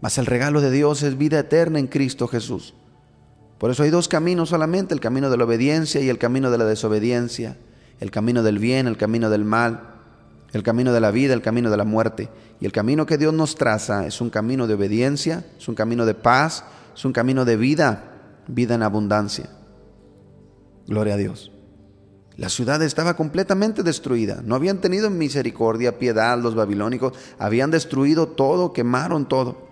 Mas 0.00 0.18
el 0.18 0.26
regalo 0.26 0.60
de 0.60 0.72
Dios 0.72 1.04
es 1.04 1.16
vida 1.16 1.38
eterna 1.38 1.78
en 1.78 1.86
Cristo 1.86 2.26
Jesús. 2.26 2.74
Por 3.58 3.70
eso 3.70 3.82
hay 3.82 3.90
dos 3.90 4.08
caminos 4.08 4.50
solamente, 4.50 4.94
el 4.94 5.00
camino 5.00 5.30
de 5.30 5.36
la 5.36 5.44
obediencia 5.44 6.00
y 6.00 6.08
el 6.08 6.18
camino 6.18 6.50
de 6.50 6.58
la 6.58 6.64
desobediencia, 6.64 7.56
el 8.00 8.10
camino 8.10 8.42
del 8.42 8.58
bien, 8.58 8.86
el 8.86 8.96
camino 8.96 9.30
del 9.30 9.44
mal, 9.44 9.94
el 10.52 10.62
camino 10.62 10.92
de 10.92 11.00
la 11.00 11.10
vida, 11.10 11.34
el 11.34 11.42
camino 11.42 11.70
de 11.70 11.76
la 11.76 11.84
muerte. 11.84 12.28
Y 12.60 12.66
el 12.66 12.72
camino 12.72 13.04
que 13.04 13.18
Dios 13.18 13.34
nos 13.34 13.56
traza 13.56 14.06
es 14.06 14.20
un 14.20 14.30
camino 14.30 14.66
de 14.66 14.74
obediencia, 14.74 15.44
es 15.58 15.68
un 15.68 15.74
camino 15.74 16.06
de 16.06 16.14
paz, 16.14 16.64
es 16.94 17.04
un 17.04 17.12
camino 17.12 17.44
de 17.44 17.56
vida, 17.56 18.04
vida 18.46 18.76
en 18.76 18.82
abundancia. 18.82 19.50
Gloria 20.86 21.14
a 21.14 21.18
Dios. 21.18 21.52
La 22.36 22.48
ciudad 22.48 22.80
estaba 22.82 23.14
completamente 23.14 23.82
destruida. 23.82 24.42
No 24.44 24.54
habían 24.54 24.80
tenido 24.80 25.10
misericordia, 25.10 25.98
piedad 25.98 26.38
los 26.38 26.54
babilónicos. 26.54 27.12
Habían 27.38 27.72
destruido 27.72 28.28
todo, 28.28 28.72
quemaron 28.72 29.26
todo. 29.28 29.67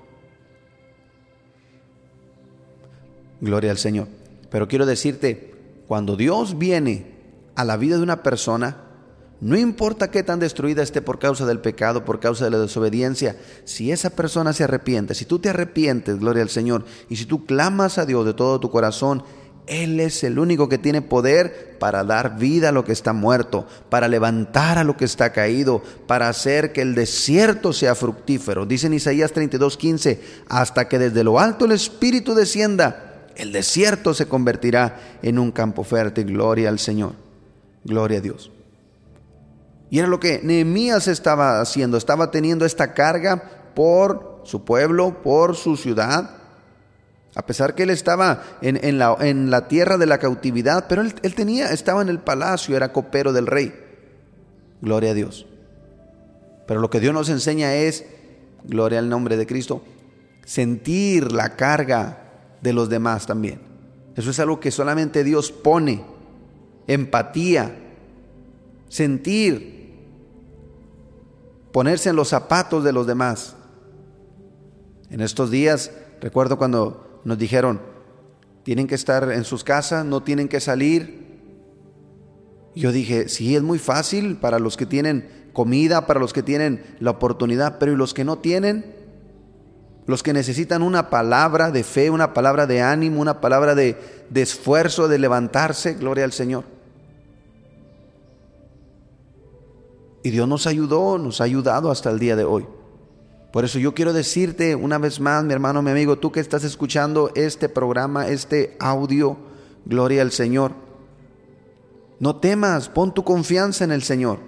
Gloria 3.41 3.71
al 3.71 3.79
Señor. 3.79 4.09
Pero 4.51 4.69
quiero 4.69 4.87
decirte, 4.87 5.55
cuando 5.87 6.17
Dios 6.17 6.59
viene 6.59 7.15
a 7.55 7.65
la 7.65 7.77
vida 7.77 7.97
de 7.97 8.03
una 8.03 8.23
persona, 8.23 8.77
no 9.41 9.57
importa 9.57 10.11
qué 10.11 10.23
tan 10.23 10.41
destruida 10.41 10.83
esté 10.83 11.03
por 11.03 11.19
causa 11.19 11.45
del 11.45 11.61
pecado, 11.61 12.05
por 12.05 12.21
causa 12.21 12.45
de 12.45 12.51
la 12.51 12.59
desobediencia, 12.59 13.37
si 13.65 13.93
esa 13.93 14.11
persona 14.11 14.53
se 14.53 14.65
arrepiente, 14.65 15.15
si 15.15 15.27
tú 15.27 15.39
te 15.39 15.51
arrepientes, 15.51 16.19
gloria 16.19 16.43
al 16.43 16.49
Señor, 16.49 16.85
y 17.11 17.17
si 17.17 17.27
tú 17.27 17.45
clamas 17.45 17.99
a 17.99 18.07
Dios 18.07 18.25
de 18.25 18.33
todo 18.33 18.61
tu 18.61 18.71
corazón, 18.71 19.23
Él 19.67 20.01
es 20.01 20.25
el 20.25 20.39
único 20.39 20.71
que 20.71 20.79
tiene 20.79 21.03
poder 21.03 21.77
para 21.79 22.03
dar 22.03 22.39
vida 22.39 22.71
a 22.71 22.73
lo 22.73 22.85
que 22.85 22.93
está 22.93 23.13
muerto, 23.13 23.67
para 23.91 24.09
levantar 24.09 24.79
a 24.79 24.85
lo 24.85 24.97
que 24.97 25.05
está 25.05 25.33
caído, 25.33 25.83
para 26.07 26.31
hacer 26.31 26.73
que 26.73 26.81
el 26.81 26.95
desierto 26.95 27.75
sea 27.75 27.95
fructífero. 27.95 28.65
Dice 28.65 28.87
en 28.87 28.95
Isaías 28.95 29.35
32:15, 29.35 30.19
hasta 30.49 30.89
que 30.89 30.99
desde 30.99 31.25
lo 31.25 31.39
alto 31.39 31.67
el 31.67 31.73
Espíritu 31.73 32.35
descienda 32.35 33.16
el 33.37 33.53
desierto 33.53 34.15
se 34.15 34.27
convertirá 34.27 35.19
en 35.23 35.39
un 35.39 35.53
campo 35.53 35.85
fértil. 35.85 36.27
Gloria 36.27 36.69
al 36.69 36.79
Señor. 36.79 37.13
Gloria 37.85 38.19
a 38.19 38.21
Dios. 38.21 38.51
Y 39.91 39.99
era 39.99 40.09
lo 40.09 40.19
que 40.19 40.41
Nehemías 40.43 41.09
estaba 41.09 41.61
haciendo. 41.61 41.97
Estaba 41.97 42.31
teniendo 42.31 42.65
esta 42.65 42.95
carga 42.95 43.43
por 43.75 44.43
su 44.45 44.65
pueblo, 44.65 45.23
por 45.23 45.55
su 45.57 45.77
ciudad. 45.77 46.31
A 47.35 47.45
pesar 47.45 47.75
que 47.75 47.83
él 47.83 47.91
estaba 47.91 48.43
en, 48.63 48.99
la, 48.99 49.69
tierra 49.69 49.99
de 49.99 50.07
la 50.07 50.19
cautividad, 50.19 50.87
pero 50.89 51.03
él, 51.03 51.15
él 51.23 51.35
tenía, 51.35 51.71
estaba 51.71 52.01
en 52.01 52.09
el 52.09 52.19
palacio, 52.19 52.77
era 52.77 52.93
copero 52.93 53.33
del 53.33 53.47
rey. 53.47 53.75
Gloria 54.81 55.11
a 55.11 55.15
Dios. 55.15 55.47
Pero 56.67 56.81
lo 56.81 56.91
que 56.91 56.99
Dios 56.99 57.13
nos 57.13 57.29
enseña 57.29 57.75
es, 57.75 58.07
gloria 58.65 58.99
al 58.99 59.11
nombre 59.11 59.37
de 59.37 59.47
Cristo, 59.47 59.83
sentir 60.45 61.33
la 61.33 61.57
carga 61.57 62.26
de 62.61 62.73
los 62.73 62.89
demás 62.89 63.27
también. 63.27 63.61
Eso 64.17 64.31
es 64.31 64.41
algo 64.41 64.61
que 64.61 64.71
solamente 64.71 65.25
Dios 65.25 65.53
pone. 65.53 66.03
Empatía, 66.87 67.77
sentir, 68.89 69.95
ponerse 71.73 72.09
en 72.09 72.17
los 72.17 72.29
zapatos 72.29 72.83
de 72.85 72.93
los 72.93 73.07
demás. 73.07 73.57
En 75.11 75.21
estos 75.21 75.51
días, 75.51 75.91
recuerdo 76.21 76.57
cuando 76.59 77.21
nos 77.25 77.39
dijeron, 77.39 77.81
tienen 78.63 78.87
que 78.87 78.95
estar 78.95 79.31
en 79.31 79.45
sus 79.45 79.63
casas, 79.63 80.05
no 80.05 80.23
tienen 80.23 80.49
que 80.49 80.61
salir. 80.61 81.27
Yo 82.75 82.93
dije, 82.93 83.29
sí, 83.29 83.55
es 83.55 83.63
muy 83.63 83.79
fácil 83.79 84.39
para 84.39 84.59
los 84.59 84.77
que 84.77 84.87
tienen 84.87 85.51
comida, 85.53 86.07
para 86.07 86.21
los 86.21 86.33
que 86.33 86.43
tienen 86.43 86.83
la 86.99 87.13
oportunidad, 87.13 87.79
pero 87.79 87.93
¿y 87.93 87.97
los 87.97 88.15
que 88.15 88.25
no 88.25 88.39
tienen? 88.39 88.96
Los 90.07 90.23
que 90.23 90.33
necesitan 90.33 90.83
una 90.83 91.11
palabra 91.11 91.71
de 91.71 91.83
fe, 91.83 92.11
una 92.11 92.33
palabra 92.33 92.67
de 92.67 92.81
ánimo, 92.81 93.21
una 93.21 93.41
palabra 93.41 93.75
de, 93.75 93.97
de 94.31 94.43
esfuerzo, 94.43 95.09
de 95.09 95.19
levantarse, 95.19 95.95
gloria 95.95 96.25
al 96.25 96.33
Señor. 96.33 96.65
Y 100.23 100.31
Dios 100.31 100.49
nos 100.49 100.67
ayudó, 100.67 101.19
nos 101.19 101.41
ha 101.41 101.45
ayudado 101.45 101.91
hasta 101.91 102.11
el 102.11 102.19
día 102.19 102.37
de 102.37 102.45
hoy. 102.45 102.67
Por 103.53 103.65
eso 103.65 103.79
yo 103.79 103.95
quiero 103.95 104.13
decirte 104.13 104.75
una 104.75 104.99
vez 104.99 105.19
más, 105.19 105.43
mi 105.45 105.53
hermano, 105.53 105.83
mi 105.83 105.91
amigo, 105.91 106.19
tú 106.19 106.31
que 106.31 106.41
estás 106.41 106.63
escuchando 106.63 107.31
este 107.35 107.69
programa, 107.69 108.29
este 108.29 108.77
audio, 108.79 109.37
gloria 109.85 110.23
al 110.23 110.31
Señor. 110.31 110.73
No 112.19 112.37
temas, 112.37 112.89
pon 112.89 113.15
tu 113.15 113.25
confianza 113.25 113.85
en 113.85 113.93
el 113.93 114.03
Señor. 114.03 114.39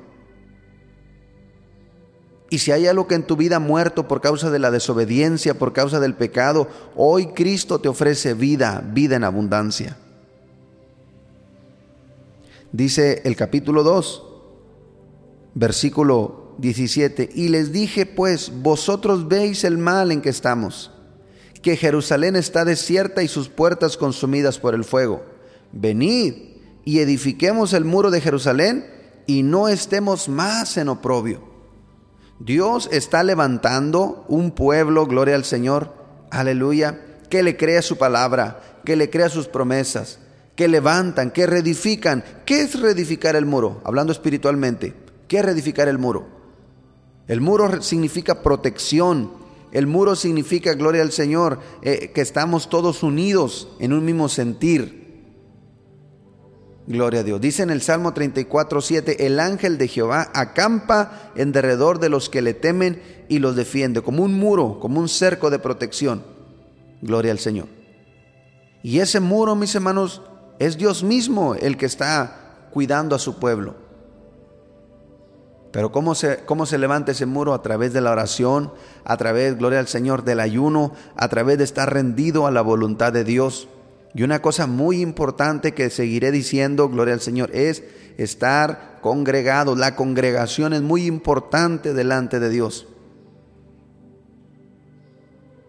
Y 2.50 2.58
si 2.58 2.72
hay 2.72 2.86
algo 2.86 3.06
que 3.06 3.14
en 3.14 3.24
tu 3.24 3.36
vida 3.36 3.58
muerto 3.58 4.08
por 4.08 4.20
causa 4.20 4.50
de 4.50 4.58
la 4.58 4.70
desobediencia, 4.70 5.58
por 5.58 5.72
causa 5.72 6.00
del 6.00 6.14
pecado, 6.14 6.68
hoy 6.96 7.28
Cristo 7.28 7.78
te 7.78 7.88
ofrece 7.88 8.32
vida, 8.32 8.82
vida 8.92 9.16
en 9.16 9.24
abundancia. 9.24 9.98
Dice 12.72 13.22
el 13.24 13.36
capítulo 13.36 13.82
2, 13.82 14.22
versículo 15.54 16.54
17, 16.58 17.30
y 17.34 17.48
les 17.48 17.72
dije 17.72 18.06
pues, 18.06 18.50
vosotros 18.62 19.28
veis 19.28 19.64
el 19.64 19.76
mal 19.76 20.10
en 20.10 20.22
que 20.22 20.30
estamos, 20.30 20.90
que 21.60 21.76
Jerusalén 21.76 22.34
está 22.34 22.64
desierta 22.64 23.22
y 23.22 23.28
sus 23.28 23.48
puertas 23.48 23.96
consumidas 23.98 24.58
por 24.58 24.74
el 24.74 24.84
fuego. 24.84 25.22
Venid 25.72 26.34
y 26.84 27.00
edifiquemos 27.00 27.74
el 27.74 27.84
muro 27.84 28.10
de 28.10 28.22
Jerusalén 28.22 28.86
y 29.26 29.42
no 29.42 29.68
estemos 29.68 30.30
más 30.30 30.78
en 30.78 30.88
oprobio. 30.88 31.57
Dios 32.40 32.88
está 32.92 33.24
levantando 33.24 34.24
un 34.28 34.52
pueblo, 34.52 35.06
gloria 35.06 35.34
al 35.34 35.44
Señor, 35.44 35.92
aleluya, 36.30 37.00
que 37.28 37.42
le 37.42 37.56
crea 37.56 37.82
su 37.82 37.96
palabra, 37.96 38.60
que 38.84 38.96
le 38.96 39.10
crea 39.10 39.28
sus 39.28 39.48
promesas, 39.48 40.20
que 40.54 40.68
levantan, 40.68 41.30
que 41.30 41.46
reedifican. 41.46 42.24
¿Qué 42.44 42.62
es 42.62 42.80
reedificar 42.80 43.36
el 43.36 43.44
muro? 43.44 43.80
Hablando 43.84 44.12
espiritualmente, 44.12 44.94
¿qué 45.26 45.38
es 45.38 45.44
reedificar 45.44 45.88
el 45.88 45.98
muro? 45.98 46.26
El 47.26 47.40
muro 47.40 47.82
significa 47.82 48.42
protección. 48.42 49.30
El 49.70 49.86
muro 49.86 50.16
significa, 50.16 50.72
gloria 50.72 51.02
al 51.02 51.12
Señor, 51.12 51.60
eh, 51.82 52.10
que 52.14 52.22
estamos 52.22 52.70
todos 52.70 53.02
unidos 53.02 53.68
en 53.80 53.92
un 53.92 54.04
mismo 54.04 54.28
sentir. 54.28 54.97
Gloria 56.88 57.20
a 57.20 57.22
Dios. 57.22 57.38
Dice 57.38 57.62
en 57.62 57.68
el 57.68 57.82
Salmo 57.82 58.14
34, 58.14 58.80
7, 58.80 59.26
el 59.26 59.40
ángel 59.40 59.76
de 59.76 59.88
Jehová 59.88 60.30
acampa 60.32 61.30
en 61.34 61.52
derredor 61.52 61.98
de 61.98 62.08
los 62.08 62.30
que 62.30 62.40
le 62.40 62.54
temen 62.54 63.02
y 63.28 63.40
los 63.40 63.56
defiende, 63.56 64.00
como 64.00 64.24
un 64.24 64.32
muro, 64.32 64.80
como 64.80 64.98
un 64.98 65.10
cerco 65.10 65.50
de 65.50 65.58
protección. 65.58 66.24
Gloria 67.02 67.30
al 67.30 67.40
Señor. 67.40 67.66
Y 68.82 69.00
ese 69.00 69.20
muro, 69.20 69.54
mis 69.54 69.74
hermanos, 69.74 70.22
es 70.58 70.78
Dios 70.78 71.02
mismo 71.02 71.54
el 71.54 71.76
que 71.76 71.84
está 71.84 72.68
cuidando 72.72 73.14
a 73.14 73.18
su 73.18 73.38
pueblo. 73.38 73.74
Pero 75.70 75.92
¿cómo 75.92 76.14
se, 76.14 76.38
¿cómo 76.46 76.64
se 76.64 76.78
levanta 76.78 77.12
ese 77.12 77.26
muro? 77.26 77.52
A 77.52 77.60
través 77.60 77.92
de 77.92 78.00
la 78.00 78.12
oración, 78.12 78.72
a 79.04 79.18
través, 79.18 79.58
gloria 79.58 79.78
al 79.78 79.88
Señor, 79.88 80.24
del 80.24 80.40
ayuno, 80.40 80.94
a 81.16 81.28
través 81.28 81.58
de 81.58 81.64
estar 81.64 81.92
rendido 81.92 82.46
a 82.46 82.50
la 82.50 82.62
voluntad 82.62 83.12
de 83.12 83.24
Dios. 83.24 83.68
Y 84.14 84.22
una 84.22 84.40
cosa 84.40 84.66
muy 84.66 85.00
importante 85.00 85.72
que 85.72 85.90
seguiré 85.90 86.30
diciendo, 86.30 86.88
gloria 86.88 87.14
al 87.14 87.20
Señor, 87.20 87.50
es 87.52 87.82
estar 88.16 88.98
congregado. 89.00 89.76
La 89.76 89.96
congregación 89.96 90.72
es 90.72 90.82
muy 90.82 91.06
importante 91.06 91.94
delante 91.94 92.40
de 92.40 92.50
Dios. 92.50 92.86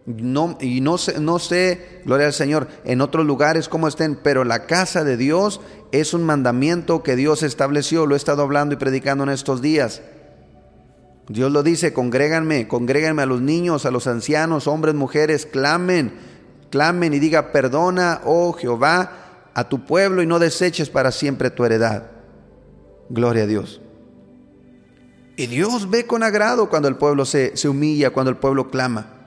No, 0.05 0.57
y 0.59 0.81
no 0.81 0.97
sé, 0.97 1.19
no 1.19 1.37
sé, 1.37 2.01
gloria 2.03 2.27
al 2.27 2.33
Señor, 2.33 2.67
en 2.83 2.99
otros 3.01 3.27
lugares 3.27 3.69
cómo 3.69 3.87
estén, 3.87 4.15
pero 4.15 4.43
la 4.43 4.65
casa 4.65 5.03
de 5.03 5.17
Dios 5.17 5.61
es 5.91 6.15
un 6.15 6.23
mandamiento 6.23 7.03
que 7.03 7.15
Dios 7.15 7.43
estableció, 7.43 8.07
lo 8.07 8.15
he 8.15 8.17
estado 8.17 8.41
hablando 8.41 8.73
y 8.73 8.77
predicando 8.77 9.23
en 9.23 9.29
estos 9.29 9.61
días. 9.61 10.01
Dios 11.27 11.51
lo 11.51 11.61
dice, 11.61 11.93
congréganme, 11.93 12.67
congréganme 12.67 13.21
a 13.21 13.27
los 13.27 13.41
niños, 13.41 13.85
a 13.85 13.91
los 13.91 14.07
ancianos, 14.07 14.65
hombres, 14.65 14.95
mujeres, 14.95 15.45
clamen, 15.45 16.13
clamen 16.69 17.13
y 17.13 17.19
diga, 17.19 17.51
perdona, 17.51 18.21
oh 18.25 18.53
Jehová, 18.53 19.11
a 19.53 19.67
tu 19.67 19.85
pueblo 19.85 20.21
y 20.21 20.27
no 20.27 20.39
deseches 20.39 20.89
para 20.89 21.11
siempre 21.11 21.49
tu 21.49 21.65
heredad. 21.65 22.03
Gloria 23.09 23.43
a 23.43 23.47
Dios. 23.47 23.81
Y 25.35 25.47
Dios 25.47 25.89
ve 25.89 26.05
con 26.05 26.23
agrado 26.23 26.69
cuando 26.69 26.87
el 26.87 26.95
pueblo 26.95 27.25
se, 27.25 27.55
se 27.55 27.69
humilla, 27.69 28.11
cuando 28.11 28.29
el 28.29 28.37
pueblo 28.37 28.69
clama. 28.69 29.19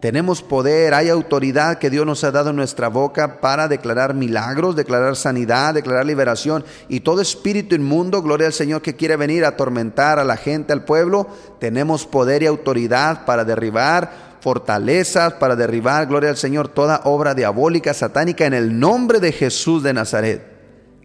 Tenemos 0.00 0.42
poder, 0.42 0.94
hay 0.94 1.08
autoridad 1.08 1.78
que 1.78 1.90
Dios 1.90 2.06
nos 2.06 2.22
ha 2.22 2.30
dado 2.30 2.50
en 2.50 2.56
nuestra 2.56 2.86
boca 2.86 3.40
para 3.40 3.66
declarar 3.66 4.14
milagros, 4.14 4.76
declarar 4.76 5.16
sanidad, 5.16 5.74
declarar 5.74 6.06
liberación. 6.06 6.64
Y 6.88 7.00
todo 7.00 7.20
espíritu 7.20 7.74
inmundo, 7.74 8.22
gloria 8.22 8.46
al 8.46 8.52
Señor, 8.52 8.80
que 8.80 8.94
quiere 8.94 9.16
venir 9.16 9.44
a 9.44 9.48
atormentar 9.48 10.20
a 10.20 10.24
la 10.24 10.36
gente, 10.36 10.72
al 10.72 10.84
pueblo, 10.84 11.26
tenemos 11.58 12.06
poder 12.06 12.44
y 12.44 12.46
autoridad 12.46 13.24
para 13.24 13.44
derribar 13.44 14.27
fortalezas, 14.40 15.34
para 15.34 15.56
derribar, 15.56 16.06
gloria 16.06 16.30
al 16.30 16.36
Señor, 16.36 16.68
toda 16.68 17.02
obra 17.04 17.34
diabólica, 17.34 17.94
satánica, 17.94 18.46
en 18.46 18.54
el 18.54 18.78
nombre 18.78 19.20
de 19.20 19.32
Jesús 19.32 19.82
de 19.82 19.92
Nazaret. 19.92 20.42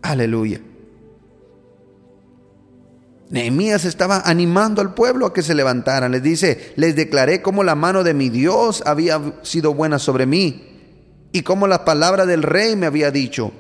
Aleluya. 0.02 0.62
Nehemías 3.30 3.86
estaba 3.86 4.22
animando 4.26 4.82
al 4.82 4.94
pueblo 4.94 5.26
a 5.26 5.34
que 5.34 5.42
se 5.42 5.56
levantaran. 5.56 6.12
Les 6.12 6.22
dice, 6.22 6.74
les 6.76 6.96
declaré 6.96 7.42
cómo 7.42 7.64
la 7.64 7.74
mano 7.74 8.04
de 8.04 8.14
mi 8.14 8.30
Dios 8.30 8.84
había 8.86 9.20
sido 9.42 9.74
buena 9.74 9.98
sobre 9.98 10.28
mí 10.28 10.70
y 11.32 11.42
cómo 11.42 11.66
la 11.66 11.84
palabra 11.84 12.28
del 12.28 12.44
rey 12.44 12.76
me 12.76 12.86
había 12.86 13.10
dicho. 13.10 13.52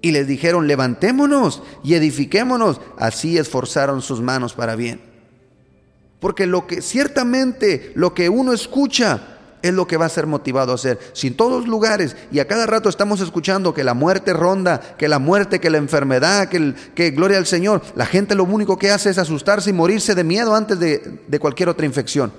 Y 0.00 0.10
les 0.10 0.26
dijeron, 0.26 0.66
levantémonos 0.66 1.62
y 1.84 1.94
edifiquémonos. 1.94 2.80
Así 2.98 3.38
esforzaron 3.38 4.02
sus 4.02 4.20
manos 4.20 4.54
para 4.54 4.74
bien. 4.74 5.07
Porque 6.20 6.46
lo 6.46 6.66
que 6.66 6.82
ciertamente 6.82 7.92
lo 7.94 8.14
que 8.14 8.28
uno 8.28 8.52
escucha 8.52 9.38
es 9.62 9.72
lo 9.74 9.86
que 9.86 9.96
va 9.96 10.06
a 10.06 10.10
ser 10.10 10.26
motivado 10.26 10.72
a 10.72 10.76
hacer. 10.76 10.98
Si 11.12 11.28
en 11.28 11.36
todos 11.36 11.66
lugares 11.66 12.16
y 12.30 12.38
a 12.38 12.46
cada 12.46 12.66
rato 12.66 12.88
estamos 12.88 13.20
escuchando 13.20 13.74
que 13.74 13.84
la 13.84 13.94
muerte 13.94 14.32
ronda, 14.32 14.80
que 14.96 15.08
la 15.08 15.18
muerte, 15.18 15.60
que 15.60 15.70
la 15.70 15.78
enfermedad, 15.78 16.48
que, 16.48 16.74
que 16.94 17.10
gloria 17.10 17.38
al 17.38 17.46
Señor, 17.46 17.82
la 17.96 18.06
gente 18.06 18.34
lo 18.34 18.44
único 18.44 18.78
que 18.78 18.90
hace 18.90 19.10
es 19.10 19.18
asustarse 19.18 19.70
y 19.70 19.72
morirse 19.72 20.14
de 20.14 20.24
miedo 20.24 20.54
antes 20.54 20.78
de, 20.78 21.20
de 21.26 21.38
cualquier 21.38 21.68
otra 21.68 21.86
infección. 21.86 22.32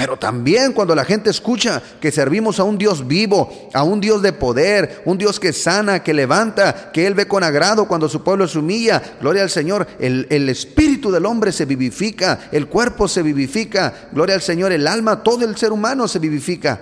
Pero 0.00 0.16
también 0.16 0.72
cuando 0.72 0.94
la 0.94 1.04
gente 1.04 1.28
escucha 1.28 1.82
que 2.00 2.10
servimos 2.10 2.58
a 2.58 2.64
un 2.64 2.78
Dios 2.78 3.06
vivo, 3.06 3.68
a 3.74 3.82
un 3.82 4.00
Dios 4.00 4.22
de 4.22 4.32
poder, 4.32 5.02
un 5.04 5.18
Dios 5.18 5.38
que 5.38 5.52
sana, 5.52 6.02
que 6.02 6.14
levanta, 6.14 6.90
que 6.90 7.06
Él 7.06 7.12
ve 7.12 7.28
con 7.28 7.44
agrado 7.44 7.86
cuando 7.86 8.08
su 8.08 8.24
pueblo 8.24 8.48
se 8.48 8.60
humilla, 8.60 9.02
gloria 9.20 9.42
al 9.42 9.50
Señor, 9.50 9.86
el, 9.98 10.26
el 10.30 10.48
espíritu 10.48 11.10
del 11.10 11.26
hombre 11.26 11.52
se 11.52 11.66
vivifica, 11.66 12.48
el 12.50 12.66
cuerpo 12.68 13.08
se 13.08 13.22
vivifica, 13.22 14.08
gloria 14.10 14.36
al 14.36 14.40
Señor, 14.40 14.72
el 14.72 14.86
alma, 14.86 15.22
todo 15.22 15.44
el 15.44 15.54
ser 15.58 15.70
humano 15.70 16.08
se 16.08 16.18
vivifica. 16.18 16.80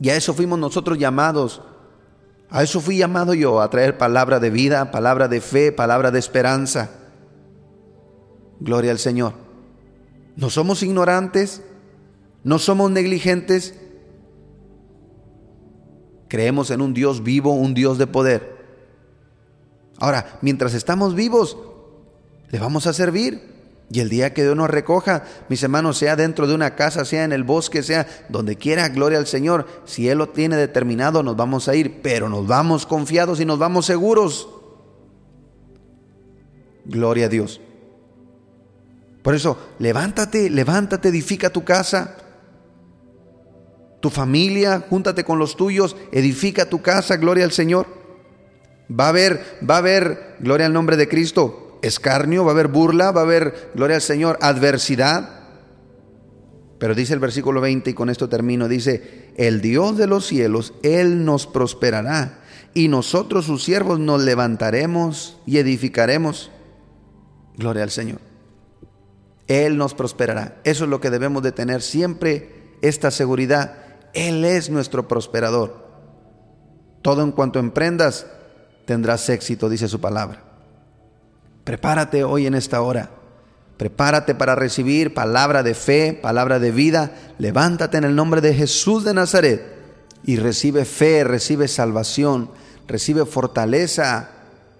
Y 0.00 0.10
a 0.10 0.16
eso 0.16 0.34
fuimos 0.34 0.58
nosotros 0.58 0.98
llamados. 0.98 1.62
A 2.50 2.64
eso 2.64 2.80
fui 2.80 2.96
llamado 2.96 3.32
yo, 3.32 3.60
a 3.60 3.70
traer 3.70 3.96
palabra 3.96 4.40
de 4.40 4.50
vida, 4.50 4.90
palabra 4.90 5.28
de 5.28 5.40
fe, 5.40 5.70
palabra 5.70 6.10
de 6.10 6.18
esperanza. 6.18 6.90
Gloria 8.58 8.90
al 8.90 8.98
Señor. 8.98 9.49
No 10.36 10.50
somos 10.50 10.82
ignorantes, 10.82 11.62
no 12.44 12.58
somos 12.58 12.90
negligentes. 12.90 13.74
Creemos 16.28 16.70
en 16.70 16.80
un 16.80 16.94
Dios 16.94 17.22
vivo, 17.22 17.52
un 17.52 17.74
Dios 17.74 17.98
de 17.98 18.06
poder. 18.06 18.60
Ahora, 19.98 20.38
mientras 20.40 20.74
estamos 20.74 21.14
vivos, 21.14 21.58
le 22.50 22.58
vamos 22.58 22.86
a 22.86 22.92
servir. 22.92 23.50
Y 23.92 23.98
el 23.98 24.08
día 24.08 24.32
que 24.32 24.44
Dios 24.44 24.54
nos 24.54 24.70
recoja, 24.70 25.24
mis 25.48 25.64
hermanos, 25.64 25.98
sea 25.98 26.14
dentro 26.14 26.46
de 26.46 26.54
una 26.54 26.76
casa, 26.76 27.04
sea 27.04 27.24
en 27.24 27.32
el 27.32 27.42
bosque, 27.42 27.82
sea 27.82 28.06
donde 28.28 28.54
quiera, 28.54 28.88
gloria 28.88 29.18
al 29.18 29.26
Señor. 29.26 29.66
Si 29.84 30.08
Él 30.08 30.18
lo 30.18 30.28
tiene 30.28 30.56
determinado, 30.56 31.24
nos 31.24 31.36
vamos 31.36 31.68
a 31.68 31.74
ir, 31.74 32.00
pero 32.00 32.28
nos 32.28 32.46
vamos 32.46 32.86
confiados 32.86 33.40
y 33.40 33.44
nos 33.44 33.58
vamos 33.58 33.86
seguros. 33.86 34.48
Gloria 36.84 37.26
a 37.26 37.28
Dios. 37.28 37.60
Por 39.22 39.34
eso, 39.34 39.58
levántate, 39.78 40.48
levántate, 40.48 41.08
edifica 41.08 41.50
tu 41.50 41.64
casa, 41.64 42.16
tu 44.00 44.08
familia, 44.08 44.84
júntate 44.88 45.24
con 45.24 45.38
los 45.38 45.56
tuyos, 45.56 45.96
edifica 46.10 46.68
tu 46.68 46.80
casa, 46.80 47.16
gloria 47.16 47.44
al 47.44 47.52
Señor. 47.52 47.86
Va 48.90 49.06
a 49.06 49.08
haber, 49.10 49.58
va 49.68 49.76
a 49.76 49.78
haber, 49.78 50.36
gloria 50.40 50.66
al 50.66 50.72
nombre 50.72 50.96
de 50.96 51.08
Cristo, 51.08 51.78
escarnio, 51.82 52.44
va 52.44 52.52
a 52.52 52.54
haber 52.54 52.68
burla, 52.68 53.12
va 53.12 53.20
a 53.20 53.24
haber, 53.24 53.72
gloria 53.74 53.96
al 53.96 54.02
Señor, 54.02 54.38
adversidad. 54.40 55.40
Pero 56.78 56.94
dice 56.94 57.12
el 57.12 57.20
versículo 57.20 57.60
20, 57.60 57.90
y 57.90 57.94
con 57.94 58.08
esto 58.08 58.30
termino, 58.30 58.68
dice, 58.68 59.32
el 59.36 59.60
Dios 59.60 59.98
de 59.98 60.06
los 60.06 60.26
cielos, 60.26 60.72
Él 60.82 61.26
nos 61.26 61.46
prosperará, 61.46 62.40
y 62.72 62.88
nosotros 62.88 63.44
sus 63.44 63.62
siervos 63.62 64.00
nos 64.00 64.22
levantaremos 64.22 65.38
y 65.44 65.58
edificaremos. 65.58 66.50
Gloria 67.58 67.82
al 67.82 67.90
Señor. 67.90 68.29
Él 69.50 69.76
nos 69.76 69.94
prosperará. 69.94 70.60
Eso 70.62 70.84
es 70.84 70.90
lo 70.90 71.00
que 71.00 71.10
debemos 71.10 71.42
de 71.42 71.50
tener 71.50 71.82
siempre, 71.82 72.76
esta 72.82 73.10
seguridad. 73.10 73.78
Él 74.14 74.44
es 74.44 74.70
nuestro 74.70 75.08
prosperador. 75.08 75.88
Todo 77.02 77.22
en 77.22 77.32
cuanto 77.32 77.58
emprendas, 77.58 78.26
tendrás 78.84 79.28
éxito, 79.28 79.68
dice 79.68 79.88
su 79.88 80.00
palabra. 80.00 80.44
Prepárate 81.64 82.22
hoy 82.22 82.46
en 82.46 82.54
esta 82.54 82.80
hora. 82.80 83.10
Prepárate 83.76 84.36
para 84.36 84.54
recibir 84.54 85.14
palabra 85.14 85.64
de 85.64 85.74
fe, 85.74 86.12
palabra 86.12 86.60
de 86.60 86.70
vida. 86.70 87.10
Levántate 87.38 87.98
en 87.98 88.04
el 88.04 88.14
nombre 88.14 88.40
de 88.40 88.54
Jesús 88.54 89.02
de 89.02 89.14
Nazaret 89.14 89.64
y 90.22 90.36
recibe 90.36 90.84
fe, 90.84 91.24
recibe 91.24 91.66
salvación, 91.66 92.52
recibe 92.86 93.26
fortaleza. 93.26 94.30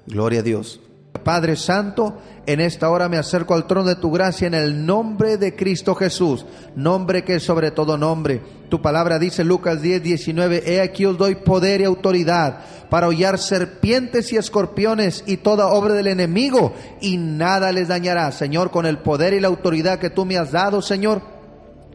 Gloria 0.06 0.40
a 0.40 0.44
Dios. 0.44 0.80
Padre 1.12 1.57
Santo, 1.57 2.16
en 2.46 2.61
esta 2.61 2.90
hora 2.90 3.09
me 3.09 3.18
acerco 3.18 3.55
al 3.55 3.66
trono 3.66 3.88
de 3.88 3.96
tu 3.96 4.11
gracia 4.11 4.46
en 4.46 4.55
el 4.55 4.87
nombre 4.87 5.37
de 5.37 5.55
Cristo 5.55 5.94
Jesús, 5.94 6.46
nombre 6.75 7.25
que 7.25 7.37
es 7.37 7.42
sobre 7.42 7.70
todo 7.70 7.99
nombre. 7.99 8.40
Tu 8.68 8.81
palabra 8.81 9.18
dice 9.18 9.44
Lucas 9.44 9.83
10, 9.83 10.03
19, 10.03 10.62
he 10.66 10.81
aquí 10.81 11.05
os 11.05 11.18
doy 11.18 11.35
poder 11.35 11.81
y 11.81 11.85
autoridad 11.85 12.61
para 12.88 13.09
hollar 13.09 13.38
serpientes 13.38 14.33
y 14.33 14.37
escorpiones 14.37 15.23
y 15.27 15.38
toda 15.38 15.68
obra 15.68 15.94
del 15.94 16.07
enemigo 16.07 16.73
y 17.01 17.16
nada 17.16 17.73
les 17.73 17.88
dañará. 17.88 18.33
Señor, 18.33 18.70
con 18.70 18.87
el 18.87 18.99
poder 18.99 19.35
y 19.35 19.40
la 19.40 19.49
autoridad 19.49 19.99
que 19.99 20.11
tú 20.11 20.25
me 20.25 20.38
has 20.38 20.53
dado, 20.53 20.83
Señor, 20.83 21.39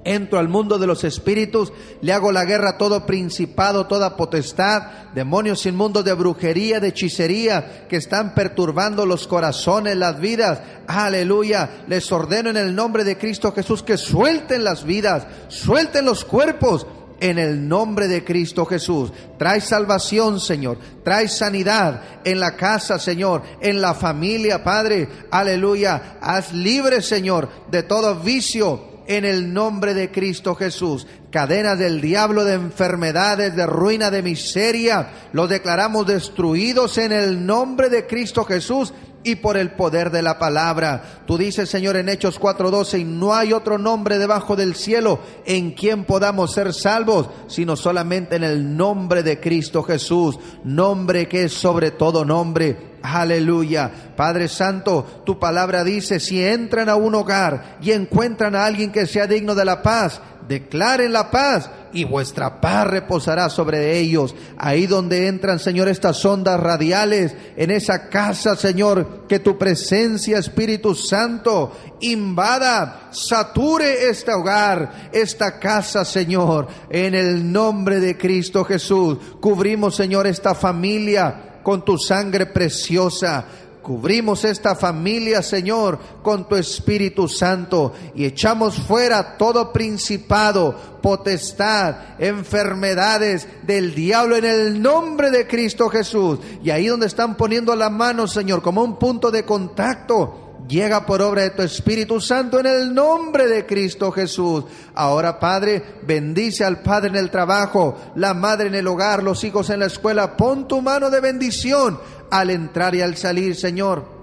entro 0.05 0.39
al 0.39 0.47
mundo 0.47 0.77
de 0.77 0.87
los 0.87 1.03
espíritus, 1.03 1.73
le 2.01 2.13
hago 2.13 2.31
la 2.31 2.45
guerra 2.45 2.71
a 2.71 2.77
todo 2.77 3.05
principado, 3.05 3.87
toda 3.87 4.15
potestad, 4.15 4.83
demonios 5.13 5.65
inmundos 5.65 6.05
de 6.05 6.13
brujería, 6.13 6.79
de 6.79 6.89
hechicería, 6.89 7.87
que 7.89 7.97
están 7.97 8.33
perturbando 8.33 9.05
los 9.05 9.27
corazones, 9.27 9.97
las 9.97 10.19
vidas. 10.19 10.61
Aleluya. 10.87 11.83
Les 11.87 12.09
ordeno 12.11 12.51
en 12.51 12.57
el 12.57 12.75
nombre 12.75 13.03
de 13.03 13.17
Cristo 13.17 13.51
Jesús 13.51 13.83
que 13.83 13.97
suelten 13.97 14.63
las 14.63 14.85
vidas, 14.85 15.25
suelten 15.49 16.05
los 16.05 16.23
cuerpos. 16.23 16.87
En 17.17 17.39
el 17.39 17.65
nombre 17.65 18.09
de 18.09 18.25
Cristo 18.25 18.65
Jesús. 18.65 19.13
Trae 19.39 19.61
salvación, 19.61 20.41
Señor. 20.41 20.77
Trae 21.01 21.29
sanidad 21.29 22.01
en 22.25 22.41
la 22.41 22.57
casa, 22.57 22.99
Señor. 22.99 23.41
En 23.61 23.79
la 23.79 23.93
familia, 23.93 24.65
Padre. 24.65 25.07
Aleluya. 25.31 26.17
Haz 26.19 26.51
libre, 26.51 27.01
Señor, 27.01 27.47
de 27.71 27.83
todo 27.83 28.15
vicio, 28.15 28.94
en 29.07 29.25
el 29.25 29.53
nombre 29.53 29.93
de 29.93 30.11
Cristo 30.11 30.55
Jesús. 30.55 31.07
Cadenas 31.31 31.77
del 31.77 32.01
diablo, 32.01 32.43
de 32.43 32.53
enfermedades, 32.53 33.55
de 33.55 33.65
ruina, 33.65 34.11
de 34.11 34.21
miseria, 34.21 35.09
los 35.33 35.49
declaramos 35.49 36.07
destruidos 36.07 36.97
en 36.97 37.11
el 37.11 37.45
nombre 37.45 37.89
de 37.89 38.07
Cristo 38.07 38.45
Jesús 38.45 38.93
y 39.25 39.37
por 39.37 39.57
el 39.57 39.71
poder 39.71 40.11
de 40.11 40.21
la 40.21 40.37
palabra. 40.37 41.23
Tú 41.25 41.37
dices, 41.37 41.67
Señor, 41.67 41.97
en 41.97 42.09
Hechos 42.09 42.39
4:12, 42.39 42.99
y 42.99 43.03
no 43.03 43.33
hay 43.33 43.51
otro 43.51 43.77
nombre 43.77 44.19
debajo 44.19 44.55
del 44.55 44.75
cielo 44.75 45.19
en 45.45 45.71
quien 45.71 46.05
podamos 46.05 46.53
ser 46.53 46.73
salvos, 46.73 47.29
sino 47.47 47.75
solamente 47.75 48.35
en 48.35 48.43
el 48.43 48.77
nombre 48.77 49.23
de 49.23 49.39
Cristo 49.39 49.81
Jesús, 49.81 50.37
nombre 50.63 51.27
que 51.27 51.45
es 51.45 51.53
sobre 51.53 51.91
todo 51.91 52.23
nombre. 52.23 52.94
Aleluya. 53.13 53.91
Padre 54.15 54.47
Santo, 54.47 55.23
tu 55.25 55.39
palabra 55.39 55.83
dice, 55.83 56.19
si 56.19 56.43
entran 56.43 56.89
a 56.89 56.95
un 56.95 57.15
hogar 57.15 57.77
y 57.81 57.91
encuentran 57.91 58.55
a 58.55 58.65
alguien 58.65 58.91
que 58.91 59.05
sea 59.05 59.27
digno 59.27 59.55
de 59.55 59.65
la 59.65 59.81
paz, 59.81 60.21
declaren 60.47 61.11
la 61.11 61.31
paz 61.31 61.69
y 61.91 62.03
vuestra 62.03 62.59
paz 62.59 62.87
reposará 62.87 63.49
sobre 63.49 63.97
ellos. 63.97 64.35
Ahí 64.57 64.85
donde 64.85 65.27
entran, 65.27 65.59
Señor, 65.59 65.87
estas 65.87 66.23
ondas 66.25 66.59
radiales, 66.59 67.35
en 67.55 67.71
esa 67.71 68.09
casa, 68.09 68.55
Señor, 68.55 69.25
que 69.27 69.39
tu 69.39 69.57
presencia, 69.57 70.37
Espíritu 70.37 70.93
Santo, 70.93 71.71
invada, 72.01 73.09
sature 73.11 74.09
este 74.09 74.33
hogar, 74.33 75.09
esta 75.11 75.59
casa, 75.59 76.05
Señor, 76.05 76.67
en 76.89 77.15
el 77.15 77.51
nombre 77.51 77.99
de 77.99 78.17
Cristo 78.17 78.65
Jesús. 78.65 79.17
Cubrimos, 79.39 79.95
Señor, 79.95 80.27
esta 80.27 80.53
familia 80.53 81.54
con 81.65 81.83
tu 81.83 81.97
sangre 81.97 82.45
preciosa. 82.45 83.43
Cubrimos 83.81 84.45
esta 84.45 84.75
familia, 84.75 85.41
Señor, 85.41 85.97
con 86.21 86.47
tu 86.47 86.55
Espíritu 86.55 87.27
Santo 87.27 87.91
y 88.13 88.25
echamos 88.25 88.75
fuera 88.75 89.35
todo 89.35 89.73
principado, 89.73 90.75
potestad, 91.01 92.19
enfermedades 92.19 93.47
del 93.63 93.95
diablo 93.95 94.35
en 94.35 94.45
el 94.45 94.79
nombre 94.79 95.31
de 95.31 95.47
Cristo 95.47 95.89
Jesús. 95.89 96.37
Y 96.63 96.69
ahí 96.69 96.85
donde 96.85 97.07
están 97.07 97.35
poniendo 97.35 97.75
la 97.75 97.89
mano, 97.89 98.27
Señor, 98.27 98.61
como 98.61 98.83
un 98.83 98.99
punto 98.99 99.31
de 99.31 99.43
contacto, 99.43 100.44
llega 100.67 101.05
por 101.05 101.21
obra 101.21 101.43
de 101.43 101.51
tu 101.51 101.61
Espíritu 101.61 102.19
Santo 102.19 102.59
en 102.59 102.65
el 102.65 102.93
nombre 102.93 103.47
de 103.47 103.65
Cristo 103.65 104.11
Jesús. 104.11 104.65
Ahora, 104.93 105.39
Padre, 105.39 105.83
bendice 106.03 106.63
al 106.63 106.81
Padre 106.81 107.09
en 107.09 107.15
el 107.15 107.29
trabajo, 107.29 107.97
la 108.15 108.33
madre 108.33 108.67
en 108.67 108.75
el 108.75 108.87
hogar, 108.87 109.23
los 109.23 109.43
hijos 109.43 109.69
en 109.69 109.79
la 109.79 109.87
escuela. 109.87 110.37
Pon 110.37 110.67
tu 110.67 110.81
mano 110.81 111.09
de 111.09 111.21
bendición 111.21 111.99
al 112.31 112.49
entrar 112.49 112.95
y 112.95 113.01
al 113.01 113.17
salir, 113.17 113.55
Señor. 113.55 114.15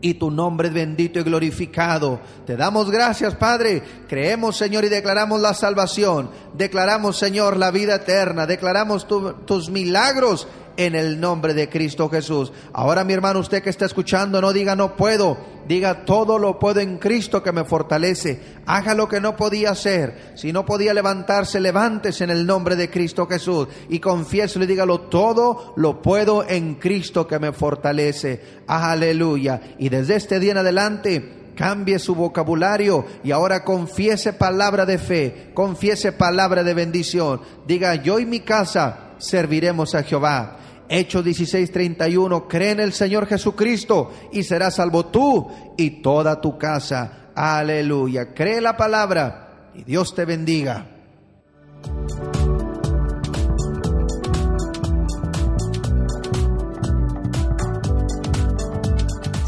Y 0.00 0.14
tu 0.14 0.30
nombre 0.30 0.68
es 0.68 0.74
bendito 0.74 1.18
y 1.18 1.24
glorificado. 1.24 2.20
Te 2.46 2.56
damos 2.56 2.88
gracias, 2.88 3.34
Padre. 3.34 3.82
Creemos, 4.08 4.56
Señor, 4.56 4.84
y 4.84 4.88
declaramos 4.88 5.40
la 5.40 5.54
salvación. 5.54 6.30
Declaramos, 6.54 7.18
Señor, 7.18 7.56
la 7.56 7.72
vida 7.72 7.96
eterna. 7.96 8.46
Declaramos 8.46 9.08
tus 9.08 9.70
milagros 9.70 10.46
en 10.78 10.94
el 10.94 11.20
nombre 11.20 11.54
de 11.54 11.68
Cristo 11.68 12.08
Jesús. 12.08 12.52
Ahora 12.72 13.02
mi 13.02 13.12
hermano, 13.12 13.40
usted 13.40 13.62
que 13.62 13.68
está 13.68 13.84
escuchando, 13.84 14.40
no 14.40 14.52
diga 14.52 14.76
no 14.76 14.96
puedo, 14.96 15.36
diga 15.66 16.04
todo 16.04 16.38
lo 16.38 16.60
puedo 16.60 16.78
en 16.78 16.98
Cristo 16.98 17.42
que 17.42 17.50
me 17.50 17.64
fortalece. 17.64 18.40
Haga 18.64 18.94
lo 18.94 19.08
que 19.08 19.20
no 19.20 19.36
podía 19.36 19.72
hacer. 19.72 20.32
Si 20.36 20.52
no 20.52 20.64
podía 20.64 20.94
levantarse, 20.94 21.58
levántese 21.58 22.22
en 22.24 22.30
el 22.30 22.46
nombre 22.46 22.76
de 22.76 22.88
Cristo 22.88 23.26
Jesús 23.26 23.66
y 23.88 23.98
confiéselo 23.98 24.64
y 24.64 24.68
dígalo 24.68 25.00
todo 25.00 25.74
lo 25.76 26.00
puedo 26.00 26.48
en 26.48 26.76
Cristo 26.76 27.26
que 27.26 27.40
me 27.40 27.52
fortalece. 27.52 28.40
Aleluya. 28.68 29.60
Y 29.78 29.88
desde 29.88 30.14
este 30.14 30.38
día 30.38 30.52
en 30.52 30.58
adelante, 30.58 31.38
cambie 31.56 31.98
su 31.98 32.14
vocabulario 32.14 33.04
y 33.24 33.32
ahora 33.32 33.64
confiese 33.64 34.32
palabra 34.32 34.86
de 34.86 34.98
fe, 34.98 35.50
confiese 35.54 36.12
palabra 36.12 36.62
de 36.62 36.72
bendición. 36.72 37.40
Diga, 37.66 37.96
yo 37.96 38.20
y 38.20 38.26
mi 38.26 38.38
casa 38.38 39.08
serviremos 39.18 39.96
a 39.96 40.04
Jehová. 40.04 40.58
Hechos 40.88 41.24
16:31, 41.24 42.48
cree 42.48 42.70
en 42.70 42.80
el 42.80 42.92
Señor 42.92 43.26
Jesucristo 43.26 44.10
y 44.32 44.42
serás 44.42 44.76
salvo 44.76 45.06
tú 45.06 45.48
y 45.76 46.02
toda 46.02 46.40
tu 46.40 46.56
casa. 46.56 47.30
Aleluya. 47.34 48.32
Cree 48.34 48.60
la 48.60 48.76
palabra 48.76 49.70
y 49.74 49.84
Dios 49.84 50.14
te 50.14 50.24
bendiga. 50.24 50.86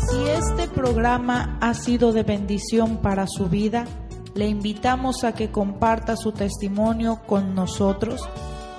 Si 0.08 0.28
este 0.28 0.68
programa 0.68 1.58
ha 1.60 1.74
sido 1.74 2.12
de 2.12 2.22
bendición 2.22 2.98
para 2.98 3.26
su 3.26 3.48
vida, 3.48 3.86
le 4.34 4.46
invitamos 4.46 5.24
a 5.24 5.34
que 5.34 5.50
comparta 5.50 6.16
su 6.16 6.32
testimonio 6.32 7.22
con 7.26 7.54
nosotros 7.54 8.28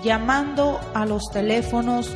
llamando 0.04 0.80
a 0.93 1.06
los 1.06 1.30
teléfonos 1.32 2.15